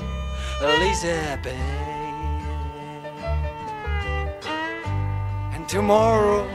[0.61, 1.47] Elizabeth.
[5.53, 6.45] And tomorrow,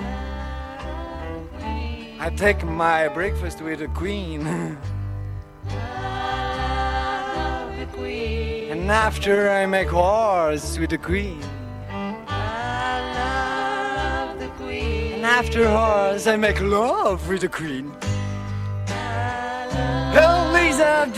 [2.20, 4.46] I take my breakfast with the queen.
[8.70, 11.40] And after I make wars with the queen.
[15.14, 17.90] And after wars I make love with the queen.
[17.90, 17.96] Love the queen.
[17.96, 17.96] I.
[17.96, 18.03] I love love the queen.
[21.06, 21.10] I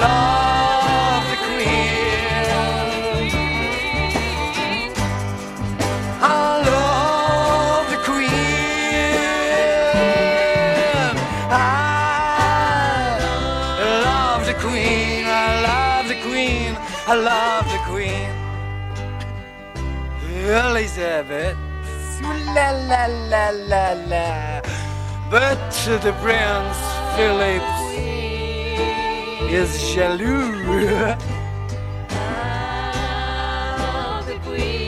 [0.00, 0.26] love
[16.08, 16.76] the queen.
[17.06, 17.78] i love the
[20.66, 21.56] Elizabeth.
[22.22, 24.53] Ooh, La la la la la.
[25.34, 25.58] But
[26.00, 26.78] the Prince
[27.16, 27.66] Philip
[29.50, 31.18] is jaloux.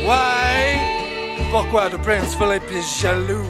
[0.07, 1.49] Why?
[1.51, 3.45] Pourquoi the Prince Philip is jaloux?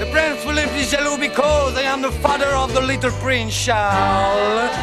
[0.00, 4.74] The Prince Philip is jaloux because I am the father of the little Prince Charles.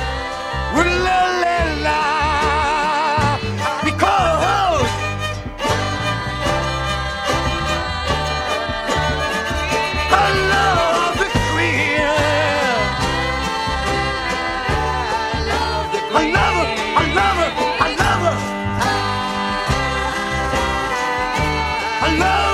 [22.20, 22.51] Love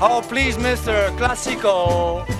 [0.00, 1.16] Oh, please, Mr.
[1.16, 2.37] Classical.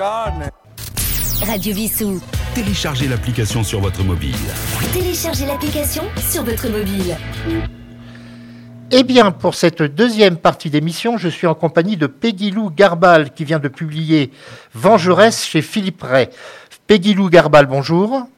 [0.00, 2.20] Radio Vissou.
[2.54, 4.36] Téléchargez l'application sur votre mobile.
[4.92, 7.16] Téléchargez l'application sur votre mobile.
[8.92, 13.32] Eh bien, pour cette deuxième partie d'émission, je suis en compagnie de Peggy Lou Garbal
[13.32, 14.30] qui vient de publier
[14.72, 16.28] Vengeresse chez Philippe Ray.
[16.86, 18.28] Peggy Lou Garbal, bonjour.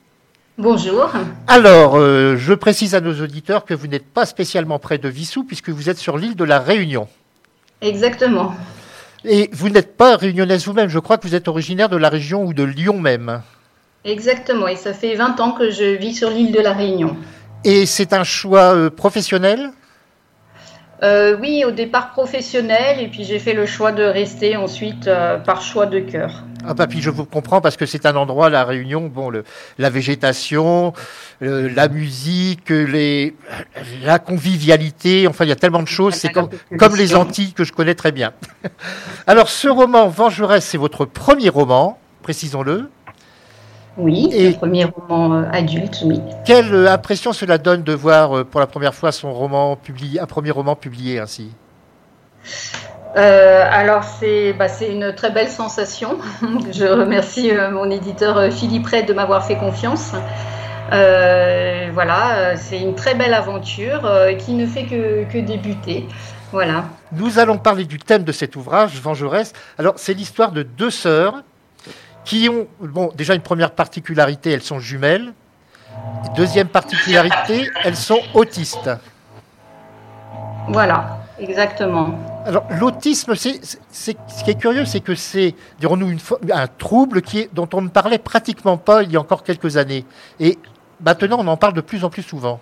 [0.57, 1.11] Bonjour.
[1.47, 5.45] Alors, euh, je précise à nos auditeurs que vous n'êtes pas spécialement près de Vissou
[5.45, 7.07] puisque vous êtes sur l'île de la Réunion.
[7.83, 8.55] Exactement.
[9.25, 12.45] Et vous n'êtes pas réunionnaise vous-même, je crois que vous êtes originaire de la région
[12.45, 13.43] ou de Lyon même.
[14.05, 14.67] Exactement.
[14.67, 17.17] Et ça fait 20 ans que je vis sur l'île de la Réunion.
[17.65, 19.71] Et c'est un choix euh, professionnel?
[21.03, 25.39] Euh, oui, au départ professionnel, et puis j'ai fait le choix de rester ensuite euh,
[25.39, 26.45] par choix de cœur.
[26.67, 29.45] Ah bah puis je vous comprends parce que c'est un endroit, la Réunion, bon, le,
[29.79, 30.93] la végétation,
[31.41, 33.35] la musique, les,
[34.03, 37.65] la convivialité, enfin il y a tellement de choses, c'est comme, comme les Antilles que
[37.65, 38.33] je connais très bien.
[39.27, 42.91] Alors ce roman, Vengeresse, c'est votre premier roman, précisons-le.
[43.97, 46.21] Oui, Et- le premier roman euh, adulte, oui.
[46.45, 50.21] Quelle euh, impression cela donne de voir euh, pour la première fois son roman publié,
[50.21, 51.51] un premier roman publié ainsi?
[53.17, 56.19] Euh, alors c'est bah, une très belle sensation.
[56.73, 60.13] Je remercie euh, mon éditeur Philippe Ray de m'avoir fait confiance.
[60.93, 66.09] Euh, voilà, c'est une très belle aventure qui ne fait que, que débuter.
[66.53, 66.85] Voilà.
[67.13, 69.53] Nous allons parler du thème de cet ouvrage, Vengeresse.
[69.79, 71.43] Alors, c'est l'histoire de deux sœurs
[72.25, 75.33] qui ont, bon, déjà une première particularité, elles sont jumelles.
[76.37, 78.91] Deuxième particularité, elles sont autistes.
[80.69, 81.19] Voilà.
[81.39, 82.11] exactement.
[82.47, 83.61] Alors l'autisme, c'est,
[83.91, 86.19] c'est- ce qui est curieux, c'est que c'est, dirons-nous, une
[86.53, 89.77] un trouble qui est, dont on ne parlait pratiquement pas il y a encore quelques
[89.77, 90.05] années.
[90.39, 90.59] Et
[91.05, 92.61] maintenant, on en parle de plus en plus souvent.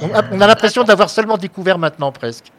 [0.00, 2.50] On a, on a l'impression d'avoir seulement découvert maintenant presque.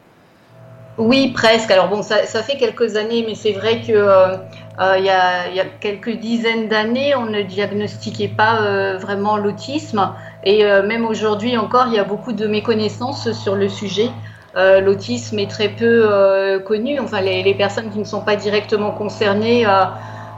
[0.96, 1.70] Oui, presque.
[1.72, 4.36] Alors bon, ça, ça fait quelques années, mais c'est vrai que euh,
[4.80, 9.36] euh, il y, a, y a quelques dizaines d'années, on ne diagnostiquait pas euh, vraiment
[9.36, 10.12] l'autisme.
[10.44, 14.08] Et euh, même aujourd'hui encore, il y a beaucoup de méconnaissances sur le sujet.
[14.56, 17.00] Euh, l'autisme est très peu euh, connu.
[17.00, 19.66] Enfin, les, les personnes qui ne sont pas directement concernées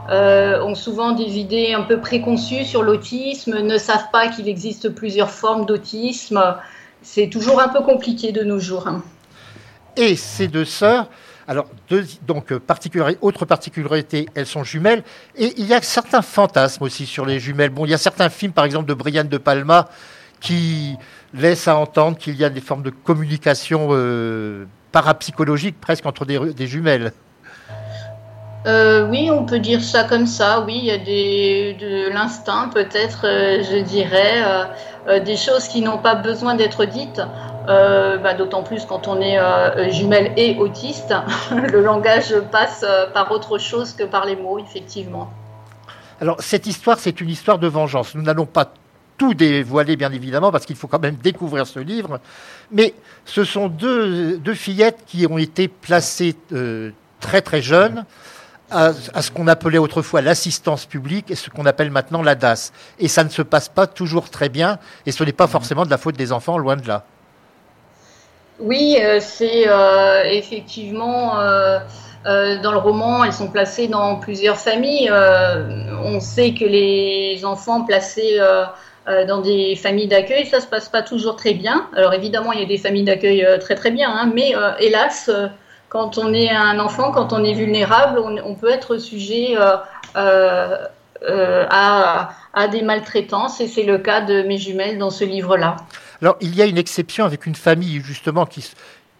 [0.09, 5.29] ont souvent des idées un peu préconçues sur l'autisme, ne savent pas qu'il existe plusieurs
[5.29, 6.41] formes d'autisme.
[7.03, 8.87] C'est toujours un peu compliqué de nos jours.
[8.87, 9.03] hein.
[9.97, 11.09] Et ces deux sœurs,
[11.47, 11.67] alors
[12.27, 12.53] donc
[13.21, 15.03] autre particularité, elles sont jumelles.
[15.35, 17.69] Et il y a certains fantasmes aussi sur les jumelles.
[17.69, 19.89] Bon, il y a certains films, par exemple de Brian De Palma,
[20.39, 20.95] qui
[21.33, 26.67] laissent à entendre qu'il y a des formes de communication euh, parapsychologique presque entre des,
[26.67, 27.11] jumelles.
[28.65, 30.61] Euh, oui, on peut dire ça comme ça.
[30.65, 34.43] Oui, il y a de l'instinct, peut-être, euh, je dirais,
[35.07, 37.21] euh, des choses qui n'ont pas besoin d'être dites.
[37.67, 41.13] Euh, bah, D'autant plus quand on est euh, jumelle et autiste,
[41.51, 45.29] le langage passe euh, par autre chose que par les mots, effectivement.
[46.19, 48.15] Alors, cette histoire, c'est une histoire de vengeance.
[48.15, 48.71] Nous n'allons pas
[49.17, 52.19] tout dévoiler, bien évidemment, parce qu'il faut quand même découvrir ce livre.
[52.71, 52.93] Mais
[53.25, 58.05] ce sont deux, fillettes qui ont été placées euh, très très jeunes
[58.69, 62.71] à, à ce qu'on appelait autrefois l'assistance publique et ce qu'on appelle maintenant la DAS.
[62.99, 65.89] Et ça ne se passe pas toujours très bien, et ce n'est pas forcément de
[65.89, 67.05] la faute des enfants, loin de là.
[68.59, 71.79] Oui, euh, c'est euh, effectivement euh,
[72.25, 75.11] dans le roman, elles sont placées dans plusieurs familles.
[76.03, 78.37] On sait que les enfants placés
[79.27, 81.87] dans des familles d'accueil, ça se passe pas toujours très bien.
[81.95, 85.31] Alors évidemment, il y a des familles d'accueil très très bien, hein, mais hélas,
[85.87, 89.55] quand on est un enfant, quand on est vulnérable, on, peut être sujet
[90.15, 90.87] à
[92.69, 95.77] des maltraitances, et c'est le cas de mes jumelles dans ce livre-là.
[96.21, 98.69] Alors, il y a une exception avec une famille, justement, qui,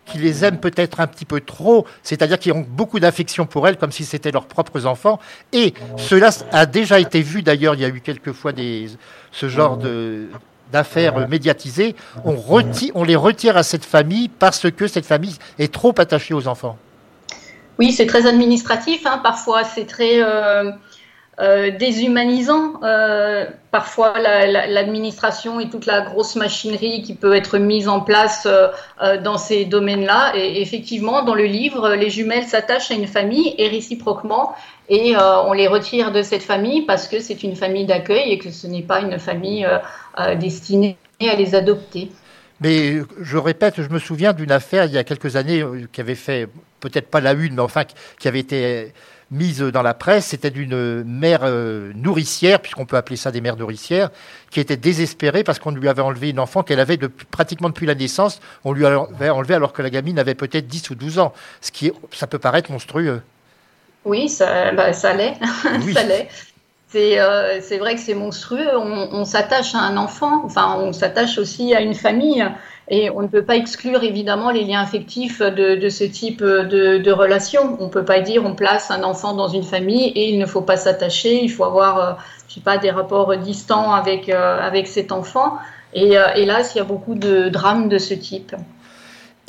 [0.05, 3.77] qui les aime peut-être un petit peu trop, c'est-à-dire qui ont beaucoup d'affection pour elles,
[3.77, 5.19] comme si c'était leurs propres enfants.
[5.53, 8.89] Et cela a déjà été vu, d'ailleurs, il y a eu quelquefois des,
[9.31, 10.27] ce genre de
[10.69, 11.95] d'affaires médiatisées,
[12.25, 16.33] on, reti- on les retire à cette famille parce que cette famille est trop attachée
[16.33, 16.77] aux enfants.
[17.79, 20.71] Oui, c'est très administratif, hein, parfois c'est très euh,
[21.39, 22.81] euh, déshumanisant.
[22.83, 27.99] Euh, parfois la- la- l'administration et toute la grosse machinerie qui peut être mise en
[28.01, 28.69] place euh,
[29.21, 30.33] dans ces domaines-là.
[30.35, 34.55] Et effectivement, dans le livre, les jumelles s'attachent à une famille et réciproquement.
[34.89, 38.51] Et on les retire de cette famille parce que c'est une famille d'accueil et que
[38.51, 39.67] ce n'est pas une famille
[40.39, 42.09] destinée à les adopter.
[42.61, 46.15] Mais je répète, je me souviens d'une affaire il y a quelques années qui avait
[46.15, 46.47] fait,
[46.79, 47.83] peut-être pas la une, mais enfin
[48.17, 48.93] qui- avait été
[49.31, 50.27] mise dans la presse.
[50.27, 54.09] C'était d'une mère euh, nourricière, puisqu'on peut appeler ça des mères nourricières,
[54.51, 57.85] qui était désespérée parce qu'on lui avait enlevé une enfant qu'elle avait depuis- pratiquement depuis
[57.85, 58.39] la naissance.
[58.63, 61.33] On lui avait enlevé alors que la gamine avait peut-être 10 ou 12 ans.
[61.61, 63.21] Ce qui ça peut paraître monstrueux.
[64.05, 65.35] Oui, ça, bah, ça l'est.
[65.83, 65.93] Oui.
[65.93, 66.29] ça l'est.
[66.89, 68.69] C'est euh, vrai que c'est monstrueux.
[68.77, 72.45] On, on s'attache à un enfant, enfin, on s'attache aussi à une famille.
[72.89, 77.77] Et on ne peut pas exclure évidemment les liens affectifs de, ce type de, relation.
[77.81, 80.45] On ne peut pas dire on place un enfant dans une famille et il ne
[80.45, 82.13] faut pas s'attacher, il faut avoir, euh,
[82.47, 85.57] je sais pas, des rapports distants avec, euh, avec cet enfant.
[85.93, 88.55] Et euh, hélas, il y a beaucoup de drames de ce type.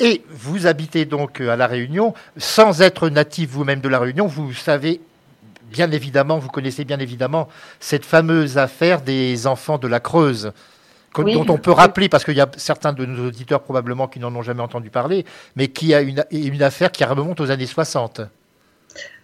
[0.01, 4.53] Et vous habitez donc à La Réunion, sans être natif vous-même de La Réunion, vous
[4.53, 5.01] savez
[5.69, 7.47] bien évidemment, vous connaissez bien évidemment
[7.79, 10.51] cette fameuse affaire des enfants de la Creuse,
[11.13, 11.33] que- Oui.
[11.33, 14.33] dont on peut rappeler, parce qu'il y a certains de nos auditeurs probablement qui n'en
[14.35, 18.21] ont jamais entendu parler, mais qui a une, une affaire qui remonte aux années 60.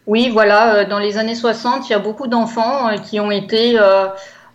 [0.07, 3.31] Oui, voilà, euh, dans les années 60, il y a beaucoup d'enfants euh, qui ont
[3.31, 4.05] été euh,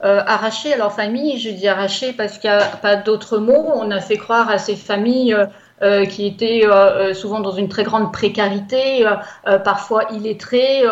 [0.05, 1.39] euh, arrachés à leur famille.
[1.41, 3.67] Je dis arrachés parce qu'il n'y a pas d'autre mot.
[3.75, 5.37] On a fait croire à ces familles
[5.83, 6.63] euh, qui étaient
[7.15, 9.05] souvent dans une très grande précarité,
[9.65, 10.83] parfois illettrées.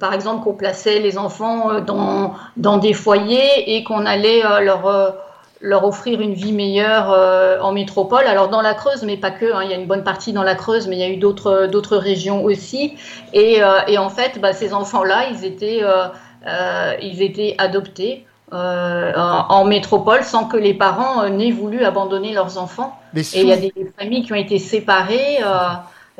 [0.00, 5.14] par exemple, qu'on plaçait les enfants dans, dans des foyers et qu'on allait leur...
[5.62, 8.26] euh, leur offrir une vie meilleure euh, en métropole.
[8.26, 9.52] Alors dans la Creuse, mais pas que.
[9.54, 11.16] hein, il y a une bonne partie dans la Creuse, mais il y a eu
[11.16, 12.96] d'autres d'autres régions aussi.
[13.32, 16.06] Et, euh, et en fait, bah, ces enfants-là, ils étaient euh,
[16.46, 21.84] euh, ils étaient adoptés euh, en, en métropole sans que les parents euh, n'aient voulu
[21.84, 22.98] abandonner leurs enfants.
[23.34, 25.38] Et il y a des familles qui ont été séparées.
[25.42, 25.68] euh,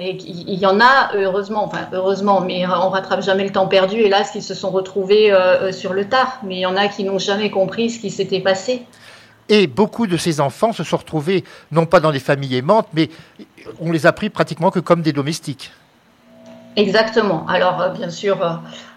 [0.01, 3.67] et il y en a, heureusement, enfin heureusement, mais euh, on rattrape jamais le temps
[3.67, 6.39] perdu, hélas, qui se sont retrouvés euh, euh, sur le tard.
[6.45, 8.87] Mais il y en a qui n'ont jamais compris ce qui s'était passé.
[9.49, 13.09] Et beaucoup de ces enfants se sont retrouvés, non pas dans des familles aimantes, mais
[13.81, 15.73] on les a pris pratiquement que comme des domestiques.
[16.77, 17.45] Exactement.
[17.49, 18.51] Alors, euh, bien sûr, euh,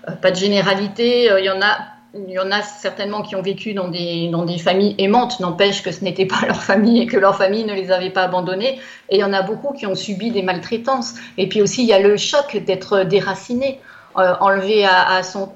[0.07, 1.31] euh, pas de généralité.
[1.39, 1.77] Il y en a.
[2.13, 5.81] Il y en a certainement qui ont vécu dans des, dans des familles aimantes, n'empêche
[5.81, 8.81] que ce n'était pas leur famille et que leur famille ne les avait pas abandonnés.
[9.07, 11.15] Et il y en a beaucoup qui ont subi des maltraitances.
[11.37, 13.79] Et puis aussi, il y a le choc d'être déraciné,
[14.17, 15.49] euh, enlevé à, son,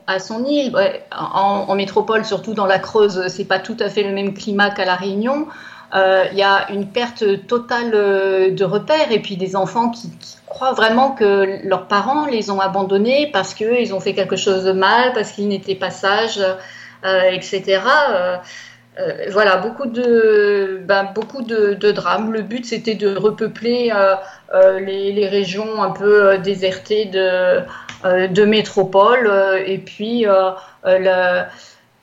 [0.46, 0.76] île.
[1.12, 4.86] En, métropole, surtout dans la Creuse, c'est pas tout à fait le même climat qu'à
[4.86, 5.48] La Réunion.
[5.94, 10.12] Euh, Il y a une perte totale euh, de repères et puis des enfants qui,
[10.46, 14.72] croient vraiment que leurs parents les ont abandonnés parce qu'ils ont fait quelque chose de
[14.72, 16.40] mal, parce qu'ils n'étaient pas sages,
[17.04, 17.82] euh, etc.
[18.14, 18.38] Euh,
[19.00, 22.32] euh, voilà, beaucoup de, ben, beaucoup de, drames.
[22.32, 24.16] Le but, c'était de repeupler euh,
[24.54, 27.62] euh, les, les régions un peu euh, désertées de, euh,
[28.06, 29.28] de métropole.
[29.28, 30.52] euh, et puis, euh,
[30.86, 31.48] euh, la-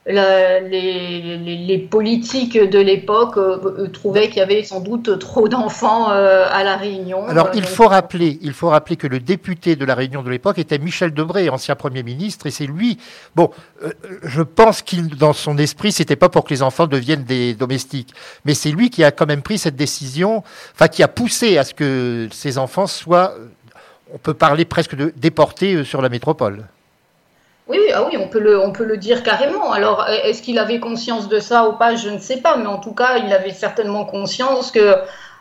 [0.04, 5.16] la- les, les- les politiques de l'époque euh, euh, trouvaient qu'il y avait sans doute
[5.20, 7.24] trop d'enfants euh, à La Réunion.
[7.28, 10.30] Alors, Euh, il faut, rappeler, il faut rappeler que le député de la Réunion de
[10.30, 12.98] l'époque était Michel Debré, ancien Premier ministre, et c'est lui.
[13.36, 13.50] Bon,
[13.84, 13.90] euh,
[14.24, 18.12] je pense qu'il, dans son esprit, c'était pas pour que les enfants deviennent des domestiques,
[18.44, 20.42] mais c'est lui qui a quand même pris cette décision,
[20.74, 23.46] enfin, qui a poussé à ce que ces enfants soient, euh,
[24.12, 26.64] on peut parler presque de déportés euh, sur la métropole.
[27.68, 29.72] Oui, ah oui, on peut le, on peut le dire carrément.
[29.72, 32.78] Alors, est-ce qu'il avait conscience de ça ou pas Je ne sais pas, mais en
[32.78, 34.96] tout cas, il avait certainement conscience que,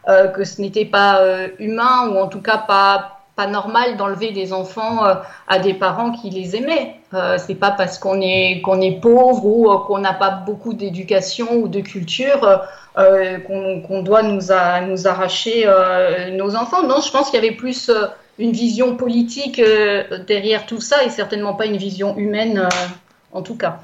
[0.07, 4.31] euh, que ce n'était pas euh, humain ou en tout cas pas, pas normal d'enlever
[4.31, 4.99] des enfants
[5.47, 6.95] à des parents qui les aimaient.
[7.37, 11.79] C'est pas parce qu'on est, est pauvre ou qu'on n'a pas beaucoup d'éducation ou de
[11.79, 14.41] culture qu'on doit nous,
[14.87, 15.65] nous arracher
[16.33, 16.83] nos enfants.
[16.83, 17.89] Non, je pense qu'il y avait plus
[18.41, 22.69] une vision politique euh, derrière tout ça et certainement pas une vision humaine euh,
[23.31, 23.79] en tout cas.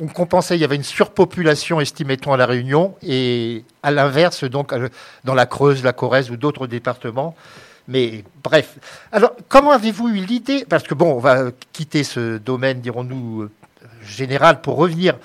[0.00, 4.74] On compensait, il y avait une surpopulation, estimait-on, à La Réunion, et à l'inverse, donc,
[5.22, 7.36] dans la Creuse, la Corrèze ou d'autres départements.
[7.86, 8.78] Mais bref.
[9.12, 13.50] Alors, comment avez-vous eu l'idée Parce que, bon, on va quitter ce domaine, dirons-nous, euh,
[14.02, 15.16] général, pour revenir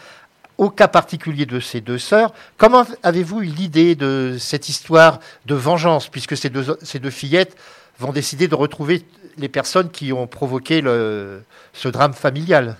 [0.57, 2.33] au cas particulier de ces deux sœurs.
[2.57, 7.57] Comment avez-vous eu l'idée de cette histoire de vengeance, puisque ces deux, ces deux fillettes
[7.99, 9.03] vont décider de retrouver
[9.37, 12.77] les personnes qui ont provoqué ce drame familial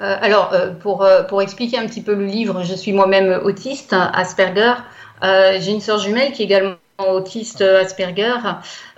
[0.00, 3.40] Euh, alors, euh, pour, euh, pour expliquer un petit peu le livre, je suis moi-même
[3.44, 4.74] autiste, Asperger.
[5.22, 8.32] J'ai une sœur jumelle qui est également autiste Asperger.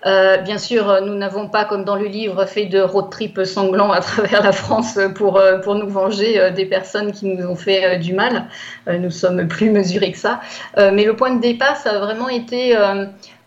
[0.05, 4.01] Bien sûr, nous n'avons pas, comme dans le livre, fait de road trip sanglant à
[4.09, 8.47] travers la France pour, pour nous venger des personnes qui nous ont fait du mal.
[8.87, 10.41] Nous sommes plus mesurés que ça.
[10.77, 12.77] Mais le point de départ, ça a vraiment été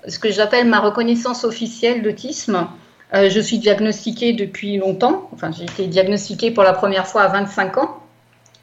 [0.07, 2.67] ce que j'appelle ma reconnaissance officielle d'autisme.
[3.13, 5.29] Euh, je suis diagnostiquée depuis longtemps.
[5.33, 7.99] Enfin, j'ai été diagnostiquée pour la première fois à 25 ans.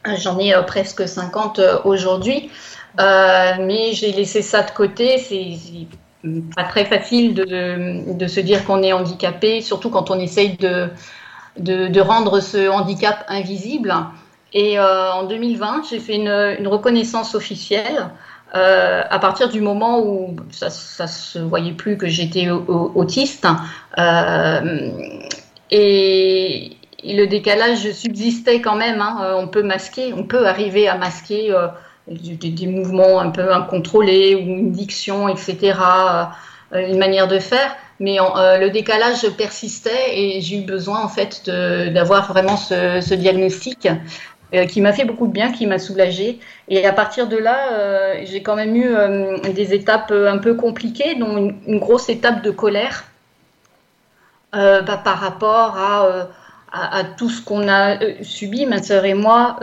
[0.07, 2.51] Euh, J'en ai euh, presque 50 euh, aujourd'hui.
[2.99, 5.19] Mais j'ai laissé ça de côté.
[5.19, 5.57] C'est
[6.55, 10.89] pas très facile de, se dire qu'on est handicapé, surtout quand on essaye de,
[11.59, 13.95] de, rendre ce handicap invisible.
[14.53, 18.11] Et en 2020, j'ai fait une reconnaissance officielle.
[18.55, 22.93] Euh, à partir du moment où ça, ça se voyait plus que j'étais au- au-
[22.95, 23.47] autiste
[23.99, 24.91] euh,
[25.71, 29.01] et, le décalage subsistait quand même.
[29.01, 29.19] hein.
[29.23, 31.53] Euh, On peut masquer, on peut arriver à masquer
[32.07, 35.75] des, mouvements un peu incontrôlés ou une diction, etc.
[36.73, 37.75] une manière de faire.
[38.01, 38.19] Mais
[38.61, 43.89] le décalage persistait et j'ai eu besoin en fait d'avoir vraiment ce diagnostic
[44.55, 46.39] euh, qui m'a fait beaucoup de bien, qui m'a soulagée.
[46.69, 50.55] Et à partir de là, euh, j'ai quand même eu euh, des étapes un peu
[50.55, 53.05] compliquées, dont une, grosse étape de colère
[54.53, 59.59] bah, par rapport à, tout ce qu'on a subi, ma sœur et moi,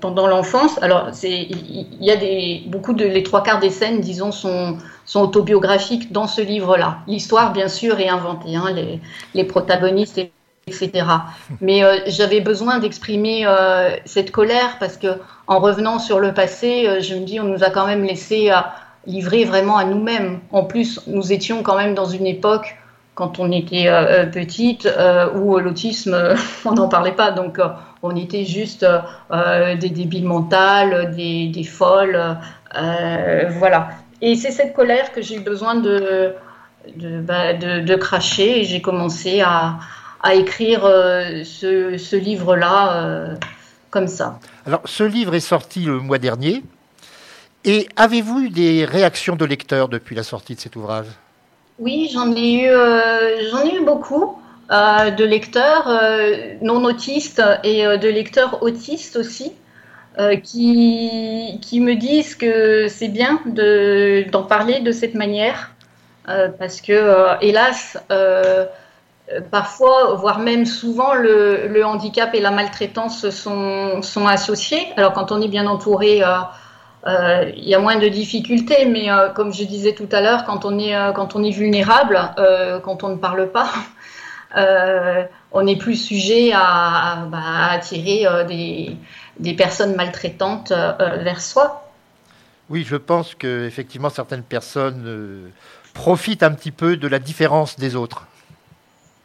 [0.00, 0.78] pendant l'enfance.
[0.82, 4.76] Alors, il y a beaucoup de, les trois quarts des scènes, disons, sont,
[5.14, 6.98] autobiographiques dans ce livre-là.
[7.06, 8.74] L'histoire, bien sûr, est inventée, hein,
[9.34, 10.20] les, protagonistes,
[11.60, 15.08] Mais euh, j'avais besoin d'exprimer euh, cette colère parce que,
[15.46, 18.50] en revenant sur le passé, euh, je me dis, on nous a quand même laissé
[19.06, 20.40] livrer vraiment à nous-mêmes.
[20.52, 22.76] En plus, nous étions quand même dans une époque
[23.14, 23.86] quand on était
[24.32, 24.88] petite,
[25.34, 27.32] où l'autisme, on n'en parlait pas.
[27.32, 27.58] Donc,
[28.02, 28.86] on était juste
[29.80, 32.38] des débiles mentales, des, folles.
[32.72, 33.88] voilà.
[34.22, 36.34] Et c'est cette colère que j'ai eu besoin de,
[36.96, 38.60] de, bah, de cracher.
[38.60, 39.78] Et j'ai commencé à,
[40.22, 43.34] à écrire euh, ce, ce livre-là euh,
[43.90, 44.38] comme ça.
[44.66, 46.62] Alors, ce livre est sorti le mois dernier.
[47.64, 51.06] Et avez-vous eu des réactions de lecteurs depuis la sortie de cet ouvrage?
[51.78, 54.38] Oui, j'en ai eu, euh, j'en ai eu beaucoup
[54.70, 59.52] euh, de lecteurs euh, non autistes et de lecteurs autistes aussi.
[60.42, 65.70] qui, qui me disent que c'est bien de- d'en parler de cette manière,
[66.58, 67.96] parce que, hélas,
[69.50, 74.88] parfois, voire même souvent, le, handicap et la maltraitance sont, associés.
[74.96, 76.38] Alors, quand on est bien entouré, euh,
[77.06, 80.44] euh, il y a moins de difficultés, mais euh, comme je disais tout à l'heure,
[80.44, 82.18] quand on est, quand on est vulnérable,
[82.82, 83.70] quand on ne parle pas,
[85.52, 88.96] on est plus sujet à, bah, attirer des,
[89.38, 91.86] des personnes maltraitantes vers soi.
[92.68, 95.50] Oui, je pense que effectivement certaines personnes
[95.92, 98.26] profitent un petit peu de la différence des autres.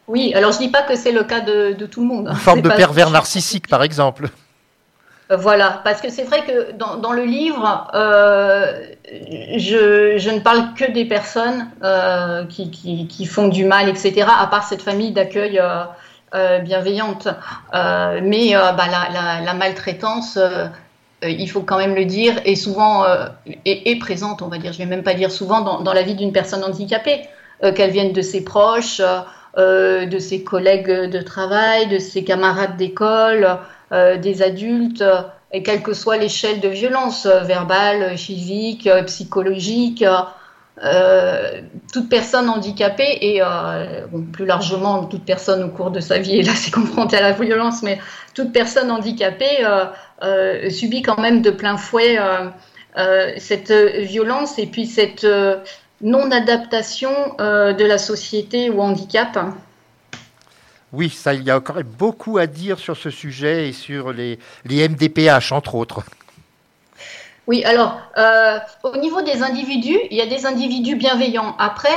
[0.08, 2.28] Oui, alors je dis pas que c'est le cas de, de tout le monde.
[2.28, 2.34] hein.
[2.34, 4.30] Une forme de pervers narcissique, par exemple.
[5.32, 8.72] Euh, Voilà, parce que c'est vrai que dans, dans le livre, euh,
[9.58, 14.28] je, je ne parle que des personnes euh, qui, qui, qui font du mal, etc.,
[14.39, 17.28] à part cette famille d'accueil euh, bienveillante.
[17.74, 20.38] Mais bah, la, la, la maltraitance,
[21.24, 23.06] il faut quand même le dire, est souvent
[23.47, 26.03] est, est présente, on va dire, je vais même pas dire souvent, dans, dans la
[26.03, 27.22] vie d'une personne handicapée,
[27.76, 29.01] qu'elle vienne de ses proches,
[29.58, 33.58] euh, de ses collègues de travail, de ses camarades d'école,
[33.93, 35.03] euh, des adultes,
[35.53, 40.03] et quelle que soit l'échelle de violence, verbale, physique, psychologique.
[40.84, 41.62] euh,
[41.93, 43.41] toute personne handicapée et
[44.34, 47.32] plus largement toute personne au cours de sa vie est là c'est confrontée à la
[47.32, 47.97] violence mais
[48.34, 49.64] toute personne handicapée
[50.70, 52.18] subit quand même de plein fouet
[53.38, 55.26] cette violence et puis cette
[56.04, 59.38] euh, non adaptation euh, de la société au handicap.
[60.91, 64.39] Oui, ça, il y a encore beaucoup à dire sur ce sujet et sur les,
[64.66, 66.04] les MDPH, entre autres.
[67.48, 71.56] Oui, alors, euh, au niveau des individus, il y a des individus bienveillants.
[71.60, 71.89] Après,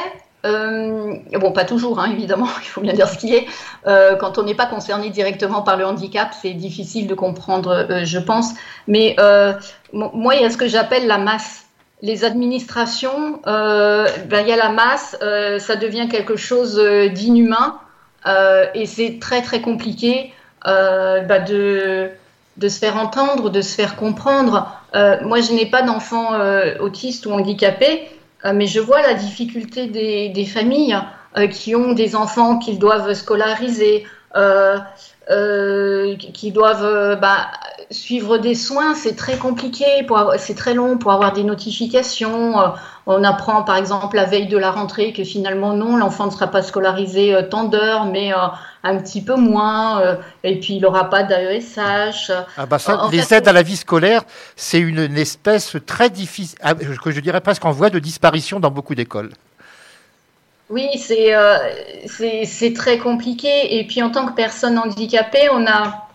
[0.45, 3.47] euh, bon, pas toujours, hein, évidemment, il faut bien dire ce qui est.
[3.87, 8.19] Euh, quand on n'est pas concerné directement par le handicap, c'est difficile de comprendre, je
[8.19, 8.53] pense.
[8.87, 9.17] Mais
[9.93, 11.65] mo- moi, il y a ce que j'appelle la masse.
[12.01, 17.09] Les administrations, euh, ben, il y a la masse, euh, ça devient quelque chose euh,
[17.09, 17.81] d'inhumain
[18.75, 22.11] et c'est très très compliqué bah, de,
[22.61, 24.71] se faire entendre, de se faire comprendre.
[25.23, 26.39] Moi, je n'ai pas d'enfants
[26.79, 28.07] autistes ou handicapés,
[28.45, 30.99] mais je vois la difficulté des, familles
[31.51, 34.05] qui ont des enfants qu'ils doivent scolariser,
[36.35, 37.47] qui- doivent bah,
[37.91, 38.95] suivre des soins.
[38.95, 39.85] C'est très compliqué,
[40.39, 42.61] c'est très long pour avoir des notifications.
[42.61, 42.69] Euh,
[43.07, 46.49] on apprend par exemple la veille de la rentrée que finalement non, l'enfant ne sera
[46.49, 48.37] pas scolarisé euh, tant d'heures, mais euh,
[48.85, 50.01] un petit peu moins,
[50.45, 52.31] et puis il n'aura pas d'AESH.
[52.57, 54.23] Ah bah ça, les fait, aides à la vie scolaire,
[54.55, 58.71] c'est une, espèce très difficile, ah, que je dirais presque en voie de disparition dans
[58.71, 59.31] beaucoup d'écoles.
[60.71, 61.59] Oui, euh,
[62.45, 63.79] c'est très compliqué.
[63.79, 66.08] Et puis en tant que personne handicapée, on a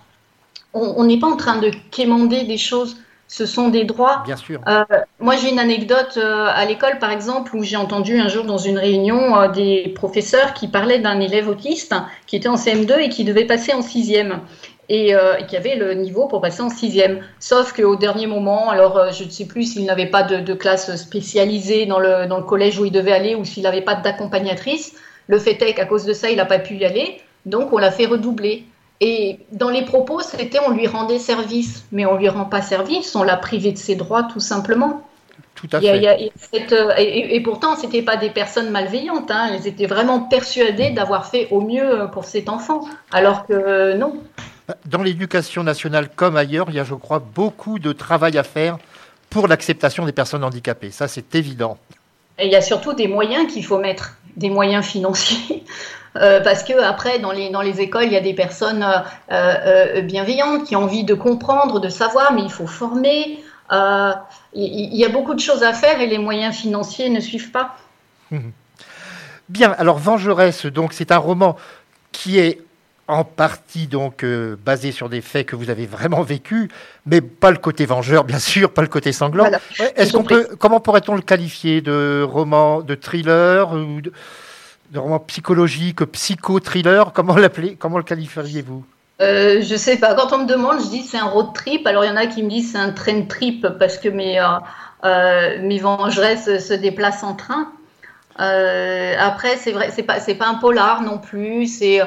[0.74, 2.97] on n'est pas en train de quémander des choses.
[3.28, 4.21] Ce sont des droits.
[4.26, 4.59] Bien sûr.
[4.67, 4.84] Euh,
[5.19, 8.59] moi, j'ai une anecdote euh, à l'école, par exemple, où j'ai entendu un jour dans
[8.59, 11.95] une réunion euh, des professeurs qui parlaient d'un élève autiste
[12.28, 14.41] qui était en CM2 et qui devait passer en sixième
[14.88, 17.21] et, et qui avait le niveau pour passer en sixième.
[17.39, 20.95] Sauf qu'au dernier moment, alors je ne sais plus s'il n'avait pas de, de classe
[20.97, 24.93] spécialisée dans le, dans le collège où il devait aller ou s'il n'avait pas d'accompagnatrice.
[25.28, 27.78] Le fait est qu'à cause de ça, il n'a pas pu y aller, donc on
[27.78, 28.65] l'a fait redoubler.
[29.02, 33.16] Et dans les propos, c'était on lui rendait service, mais on lui rend pas service,
[33.16, 35.08] on l'a privé de ses droits tout simplement.
[35.56, 36.32] Tout à fait.
[36.36, 39.32] cette, euh, et, pourtant, c'était pas des personnes malveillantes.
[39.32, 39.52] hein.
[39.54, 44.16] Elles étaient vraiment persuadées d'avoir fait au mieux pour cet enfant, alors que euh, non.
[44.86, 48.78] Dans l'éducation nationale comme ailleurs, il y a, je crois, beaucoup de travail à faire
[49.30, 50.91] pour l'acceptation des personnes handicapées.
[50.91, 51.78] Ça, c'est évident.
[52.38, 55.64] Et il y a surtout des moyens qu'il faut mettre, des moyens financiers.
[56.16, 58.99] Euh, parce que après, dans les, dans les écoles, il y a des personnes euh,
[59.32, 63.43] euh, bienveillantes qui ont envie de comprendre, de savoir, mais il faut former.
[63.72, 67.76] Il y, a beaucoup de choses à faire et les moyens financiers ne suivent pas.
[69.49, 71.55] Bien, alors Vengeresse, donc c'est un roman
[72.11, 72.59] qui est
[73.07, 76.70] en partie donc euh, basé sur des faits que vous avez vraiment vécus,
[77.05, 79.43] mais pas le côté vengeur, bien sûr, pas le côté sanglant.
[79.43, 79.59] Voilà.
[79.80, 84.01] Ouais, Est-ce Ils ont qu'on peut, comment pourrait-on le qualifier de roman, de thriller ou
[84.01, 84.14] de,
[84.94, 88.86] de roman psychologique, psycho-thriller Comment l'appeler Comment le qualifieriez-vous
[89.22, 90.14] Euh, je sais pas.
[90.14, 91.86] Quand on me demande, je dis c'est un road trip.
[91.88, 94.39] Alors il y en a qui me disent c'est un train trip parce que mes,
[94.39, 94.46] euh,
[95.04, 97.72] euh, mes vengeresses se déplacent en train.
[98.39, 101.68] Euh, après, c'est vrai, c'est pas, pas un polar non plus.
[101.68, 102.02] C'est,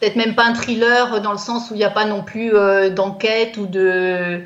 [0.00, 2.52] peut-être même pas un thriller dans le sens où il n'y a pas non plus
[2.90, 4.42] d'enquête ou de,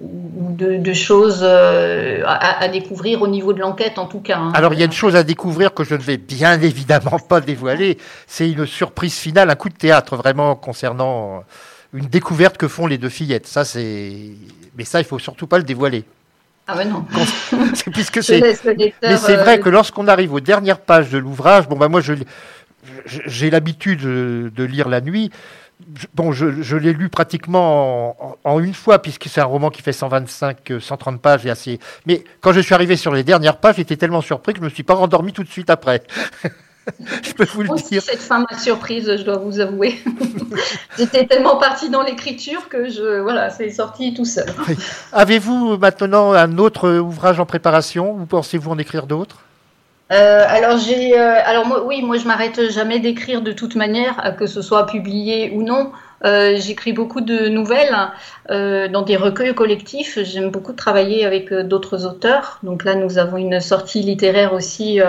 [0.00, 4.38] de, de choses euh, à, à découvrir au niveau de l'enquête en tout cas.
[4.38, 4.52] hein.
[4.54, 7.40] Alors, il y a une chose à découvrir que je ne vais bien évidemment pas
[7.40, 7.98] dévoiler.
[8.26, 11.44] C'est une surprise finale, un coup de théâtre vraiment concernant
[11.92, 13.46] une découverte que font les deux fillettes.
[13.46, 14.12] Ça, c'est.
[14.76, 16.04] Mais ça, il faut surtout pas le dévoiler.
[16.66, 17.04] Ah ouais, non.
[17.74, 18.40] C'est- Puisque c'est.
[18.40, 22.00] Mais c'est vrai euh, que lorsqu'on arrive aux dernières pages de l'ouvrage, bon bah moi
[22.00, 22.14] je,
[23.06, 25.30] j'ai l'habitude de, de lire la nuit.
[26.14, 29.70] Bon, je, je l'ai lu pratiquement en, en- en une fois, puisque c'est un roman
[29.70, 31.80] qui fait 125, euh, 130 pages et assez.
[32.06, 34.70] Mais quand je suis arrivé sur les dernières pages, j'étais tellement surpris que je me
[34.70, 36.02] suis pas rendormi tout de suite après.
[37.22, 38.02] je peux vous le dire.
[38.02, 39.98] cette fin m'a surprise, je dois vous avouer.
[40.98, 44.46] J'étais tellement partie dans l'écriture que je, voilà, c'est sorti tout seul.
[45.12, 49.38] Avez-vous maintenant un autre ouvrage en préparation ou pensez-vous en écrire d'autres?
[50.12, 54.20] Euh, alors j'ai, euh, alors moi, oui, moi je m'arrête jamais d'écrire de toute manière,
[54.24, 55.92] euh, que ce soit publié ou non.
[56.24, 57.94] Euh, J'écris beaucoup de nouvelles
[58.48, 60.18] dans des recueils collectifs.
[60.22, 62.58] J'aime beaucoup travailler avec d'autres auteurs.
[62.62, 65.00] Donc là, nous avons une sortie littéraire aussi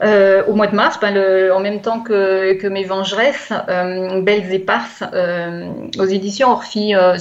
[0.00, 4.20] euh, au mois de mars, ben, le- en même temps que, que mes vengeresses, euh,
[4.20, 5.66] Belles éparses, euh,
[5.98, 6.52] aux éditions
[6.96, 7.16] euh,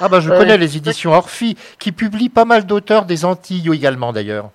[0.00, 4.12] Ah bah je connais les éditions Orphi, qui publient pas mal d'auteurs des Antilles également
[4.12, 4.50] d'ailleurs.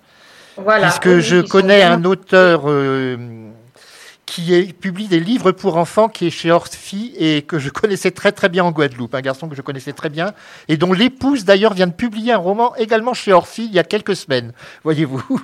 [0.57, 0.87] Voilà.
[0.87, 3.17] Puisque Oui, je connais un auteur euh,
[4.25, 8.11] qui est- publie des livres pour enfants, qui est chez Orphi et que je connaissais
[8.11, 10.33] très très bien en Guadeloupe, un garçon que je connaissais très bien,
[10.67, 13.83] et dont l'épouse d'ailleurs vient de publier un roman également chez Orphi il y a
[13.83, 15.23] quelques semaines, voyez-vous.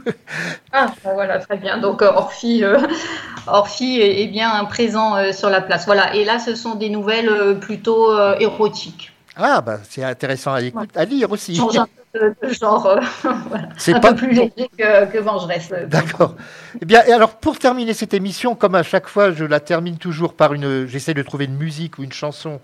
[0.72, 1.80] Ah, ben voilà, très bien.
[1.80, 2.78] Donc, euh, Orphi, euh,
[3.48, 5.88] Orphi est, bien présent euh, sur la place.
[5.88, 6.16] Voilà.
[6.16, 9.12] Et là, ce sont des nouvelles euh, plutôt euh, érotiques.
[9.36, 11.60] Ah bah c'est intéressant à, lire aussi.
[11.60, 13.00] Un de, de genre, euh,
[13.50, 13.70] voilà.
[13.88, 15.70] Un pas- peu plus léger que, que Vengeresse.
[15.72, 16.36] euh, D'accord.
[16.82, 19.98] Eh bien, et alors pour terminer cette émission, comme à chaque fois, je la termine
[19.98, 20.88] toujours par une.
[20.88, 22.60] J'essaie de trouver une musique ou une chanson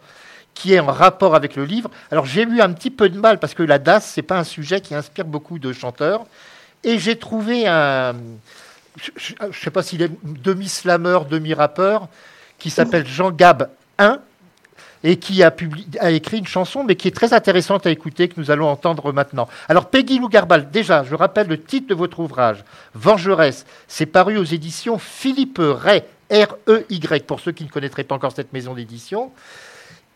[0.54, 1.90] qui est en rapport avec le livre.
[2.12, 4.44] Alors j'ai eu un petit peu de mal parce que la DAS, c'est pas un
[4.46, 6.26] sujet qui inspire beaucoup de chanteurs.
[6.84, 8.14] Et j'ai trouvé un.
[9.18, 12.08] Je ne sais pas s'il est demi-slameur, demi-rappeur,
[12.58, 14.20] qui s'appelle Jean Gab 1
[15.06, 15.54] et qui a,
[16.10, 19.48] écrit une chanson, mais qui est très intéressante à écouter, que nous allons entendre maintenant.
[19.70, 23.68] Alors, Peggy Lou Garbal, déjà, je rappelle le titre de votre ouvrage, Vengeresse.
[23.88, 26.02] C'est paru aux éditions Philippe Ray,
[26.32, 29.32] R-E-Y, pour ceux qui ne connaîtraient pas encore cette maison d'édition.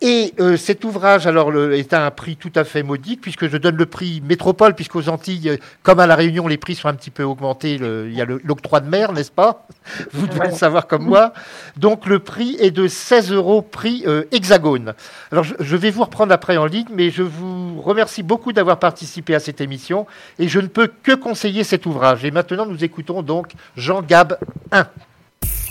[0.01, 3.49] Et euh, cet ouvrage, alors, le, est à un prix tout à fait modique, puisque
[3.49, 6.87] je donne le prix métropole, puisqu'aux Antilles, euh, comme à La Réunion, les prix sont
[6.87, 7.77] un petit peu augmentés.
[7.77, 9.67] le- il y a l'octroi de mer, n'est-ce pas?
[10.13, 11.33] Vous devez le savoir comme moi.
[11.75, 14.93] Donc, le prix est de 16 euros, prix euh, hexagone.
[15.33, 18.79] Alors, je, je vais vous reprendre après en ligne, mais je vous remercie beaucoup d'avoir
[18.79, 20.07] participé à cette émission,
[20.39, 22.23] et je ne peux que conseiller cet ouvrage.
[22.23, 24.37] Et maintenant, nous écoutons donc Jean Gab
[24.71, 24.87] 1.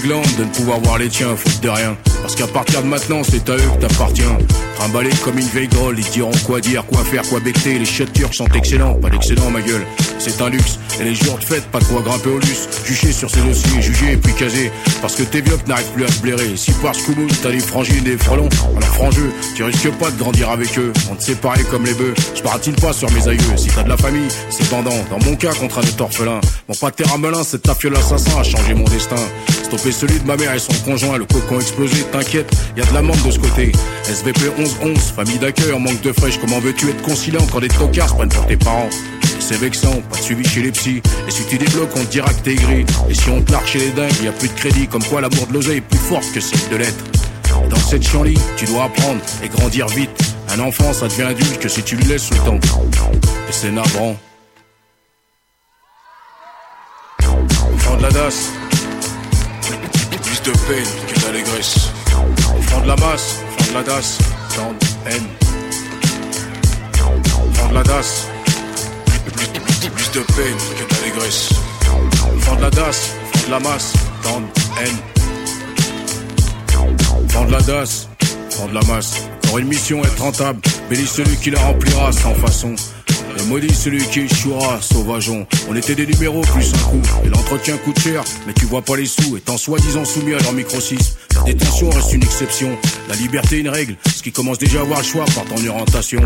[0.00, 1.96] De ne pouvoir voir les tiens, faute de rien.
[2.20, 4.36] Parce qu'à partir de maintenant, c'est à eux que t'appartiens.
[4.76, 7.78] Trimballé comme une vieille grolle, ils diront quoi dire, quoi faire, quoi becter.
[7.78, 9.86] Les chiottes turcs sont excellents, pas d'excellent ma gueule.
[10.18, 10.80] C'est un luxe.
[11.00, 12.68] Et les jours de fête, pas de quoi grimper au luxe.
[12.84, 14.72] Juger sur ses dossiers, juger et puis caser.
[15.00, 16.56] Parce que tes vieux n'arrivent plus à te blairer.
[16.56, 20.50] Si par Scoumoun, t'as des frangines, des frelons, alors frangeux, tu risques pas de grandir
[20.50, 20.92] avec eux.
[21.10, 22.14] On te sépare comme les bœufs.
[22.34, 23.56] Je paratine pas sur mes aïeux.
[23.56, 24.90] Si t'as de la famille, c'est pendant.
[25.10, 26.40] Dans mon cas, contre un orphelin.
[26.68, 29.16] Mon pater ramelin, cette tafiole assassin a changé mon destin.
[29.74, 32.94] Stopper celui de ma mère et son conjoint, le cocon explosé, t'inquiète, y a de
[32.94, 33.72] la merde de ce côté.
[34.04, 38.10] SVP 11-11, famille d'accueil en manque de fraîche, comment veux-tu être conciliant quand des tocards
[38.10, 38.88] se prennent pour tes parents?
[39.40, 41.02] C'est vexant, pas de suivi chez les psys.
[41.26, 42.86] Et si tu débloques, on te dira que t'es gris.
[43.08, 44.86] Et si on te chez les dingues, y a plus de crédit.
[44.86, 47.04] Comme quoi l'amour de l'oseille est plus forte que celle de l'être.
[47.68, 50.10] Dans cette chienlit, tu dois apprendre et grandir vite.
[50.50, 52.60] Un enfant, ça devient adulte que si tu lui laisses le temps.
[53.48, 54.16] Et c'est navrant.
[57.74, 58.50] Enfant de la DAS,
[60.44, 61.88] de peine que d'allégresse.
[62.58, 64.18] Enfant de la masse, enfant de la DAS,
[64.54, 65.26] tant de haine.
[67.02, 68.26] Enfant de la DAS,
[69.04, 71.48] plus, plus- plus de peine que d'allégresse.
[72.36, 73.92] Enfant de la DAS, enfant de la masse,
[74.22, 74.46] tant de
[74.80, 74.98] haine.
[77.26, 78.08] Enfant de la DAS,
[78.50, 79.14] enfant de la masse.
[79.44, 82.74] Encore une mission être rentable, bénis celui qui la remplira sans façon.
[83.44, 85.46] Et maudit celui qui échouera, sauvageon.
[85.68, 87.02] On était des numéros plus un coup.
[87.24, 89.36] Et l'entretien coûte cher, mais tu vois pas les sous.
[89.36, 91.14] Étant soi-disant soumis à leur micro-6.
[91.34, 92.70] La détention reste une exception.
[93.08, 93.96] La liberté une règle.
[94.14, 96.20] Ce qui commence déjà à avoir le choix par ton orientation.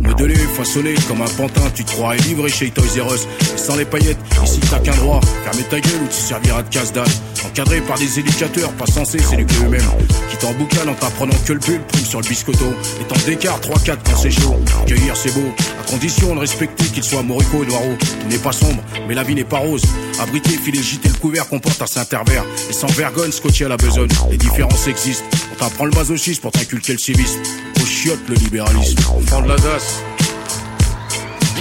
[0.00, 3.26] Modelé, façonné comme un pantin, tu te croirais livré chez Toys R Us.
[3.54, 5.20] Et sans les paillettes, ici t'as qu'un droit.
[5.44, 7.08] Fermer ta gueule ou tu serviras de casse-dalle.
[7.46, 9.90] Encadré par des éducateurs pas censés s'éduquer eux-mêmes.
[10.30, 12.72] Qui t'emboucanent en t'apprenant que le pull prime sur le biscotto.
[13.00, 14.56] Et t'en d'écart 3-4 quand c'est chaud.
[14.86, 15.52] Cueillir c'est beau.
[15.80, 17.96] À Condition de respecter qu'il soit morico ou noiro.
[17.98, 19.82] Tout n'est pas sombre, mais la vie n'est pas rose.
[20.20, 22.44] Abriter, filer, gîte et le couvert comporte un intervers.
[22.68, 24.10] Et sans vergogne, scotché à la besogne.
[24.30, 25.24] Les différences existent.
[25.52, 27.40] On t'apprend le masochisme pour t'inculquer le civisme.
[27.80, 28.98] Au chiotte le libéralisme.
[29.08, 30.02] Enfant de la DAS.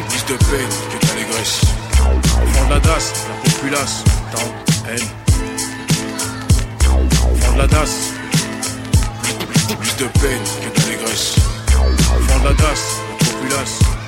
[0.09, 1.61] Plus de peine que d'allégresse.
[2.01, 4.03] Enfant de la DAS, la populace.
[4.33, 5.07] Tant haine.
[6.91, 7.89] Enfant de la DAS.
[9.79, 11.35] Plus de peine que d'allégresse.
[11.69, 13.98] Enfant de la DAS, la populace.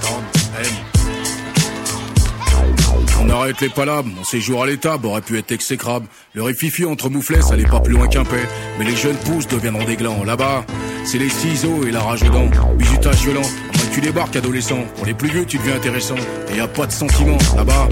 [3.19, 6.07] On arrête les palabres, mon séjour à l'étable aurait pu être exécrable.
[6.33, 8.47] Le réfifi entre mouflets, ça n'est pas plus loin qu'un paix.
[8.77, 10.23] Mais les jeunes pousses deviendront des glands.
[10.23, 10.65] Là-bas,
[11.05, 12.49] c'est les ciseaux et la rage aux dents.
[12.77, 14.83] Bizutage violent, enfin tu débarques adolescent.
[14.95, 16.15] Pour les plus vieux, tu deviens intéressant.
[16.51, 17.37] Et y a pas de sentiment.
[17.55, 17.87] Là-bas,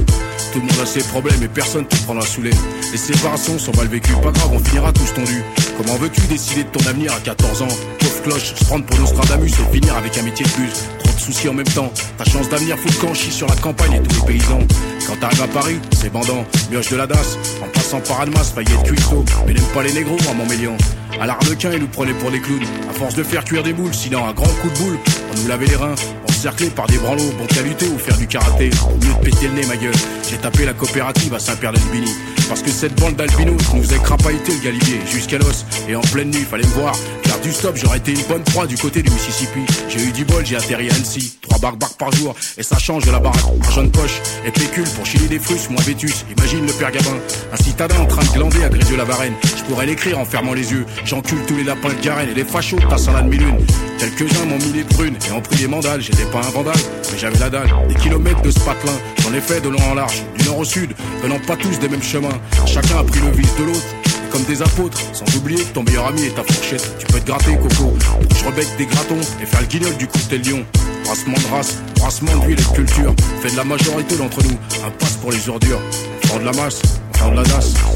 [0.52, 2.52] tout le monde a ses problèmes et personne te prendra sous les.
[2.92, 5.44] Les séparations sont mal vécues, pas grave, on finira tous tondus.
[5.78, 7.68] Comment veux-tu décider de ton avenir à 14 ans?
[8.00, 11.09] Pauvre cloche, se prendre pour Nostradamus et finir avec un métier de buse.
[11.20, 11.92] Soucis en même temps.
[12.18, 14.60] Ta chance d'avenir fout le chie sur la campagne et tous les paysans.
[15.06, 18.84] Quand t'arrives à Paris, c'est bandant, mioche de la DAS, en passant par Almas, faillite
[18.84, 20.78] cuistot, mais n'aime pas les négros à Montmélian.
[21.20, 23.94] À l'arlequin, ils nous prenaient pour des clowns, à force de faire cuire des moules,
[23.94, 24.98] sinon un grand coup de boule,
[25.32, 25.96] on nous lavait les reins,
[26.30, 29.54] encerclés par des branlots, bon lutter ou faire du karaté, au mieux de péter le
[29.56, 29.96] nez ma gueule,
[30.30, 32.12] j'ai tapé la coopérative à Saint-Pierre d'Albini,
[32.48, 36.30] parce que cette bande d'albinos nous faisait crapahuter le galibier jusqu'à l'os, et en pleine
[36.30, 39.10] nuit, fallait me voir, faire du stop, j'aurais été une bonne proie du côté du
[39.10, 42.78] Mississippi, j'ai eu du bol, j'ai atterri à Annecy, trois barques par jour, et ça
[42.78, 46.26] change de la baraque, argent de poche, et pécule pour chiller des frusses, moins vétus,
[46.38, 47.18] imagine le père Gabin,
[47.52, 50.54] un citadin en train de glander à Grédieu la Varenne, je pourrais l'écrire en fermant
[50.54, 53.58] les yeux, j'encule tous les lapins de Garenne et les fachos passant la demi-lune,
[53.98, 56.80] quelques-uns m'ont mis les prunes et ont pris des mandales, j'étais pas un vandale,
[57.12, 59.96] mais j'avais la dalle, des kilomètres de ce patelin, j'en ai fait de long en
[59.96, 63.32] large, du nord au sud, venant pas tous des mêmes chemins, chacun a pris le
[63.32, 63.86] vice de l'autre,
[64.32, 66.98] comme des apôtres, sans oublier que ton meilleur ami est ta fourchette.
[67.00, 67.94] Tu peux te gratter, Coco,
[68.38, 70.66] je rebecque des gratons et faire le guignol du coup de lion.
[71.06, 74.92] Brassement de race, brassement d'huile et de culture, fait de la majorité d'entre nous un
[74.92, 75.82] passe pour les ordures.
[76.26, 76.82] Enfant de la masse,
[77.16, 77.90] enfant de la haine.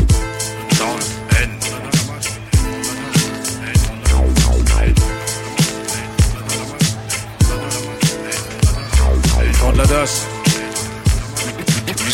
[9.63, 10.32] Enfant de la DAS, plus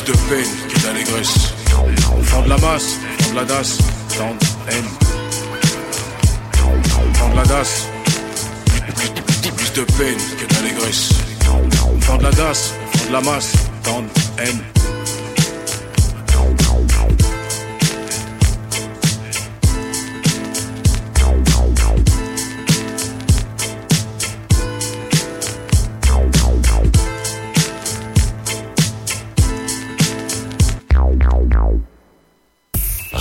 [0.09, 1.53] de peine que d'allégresse.
[2.17, 3.77] Enfant de la masse, enfant de la DAS,
[4.17, 4.89] tant de haine.
[7.11, 7.87] Enfant de la DAS,
[9.55, 11.09] plus de peine que d'allégresse.
[11.95, 13.53] Enfant de la DAS, enfant de la masse,
[13.83, 14.78] tant de haine.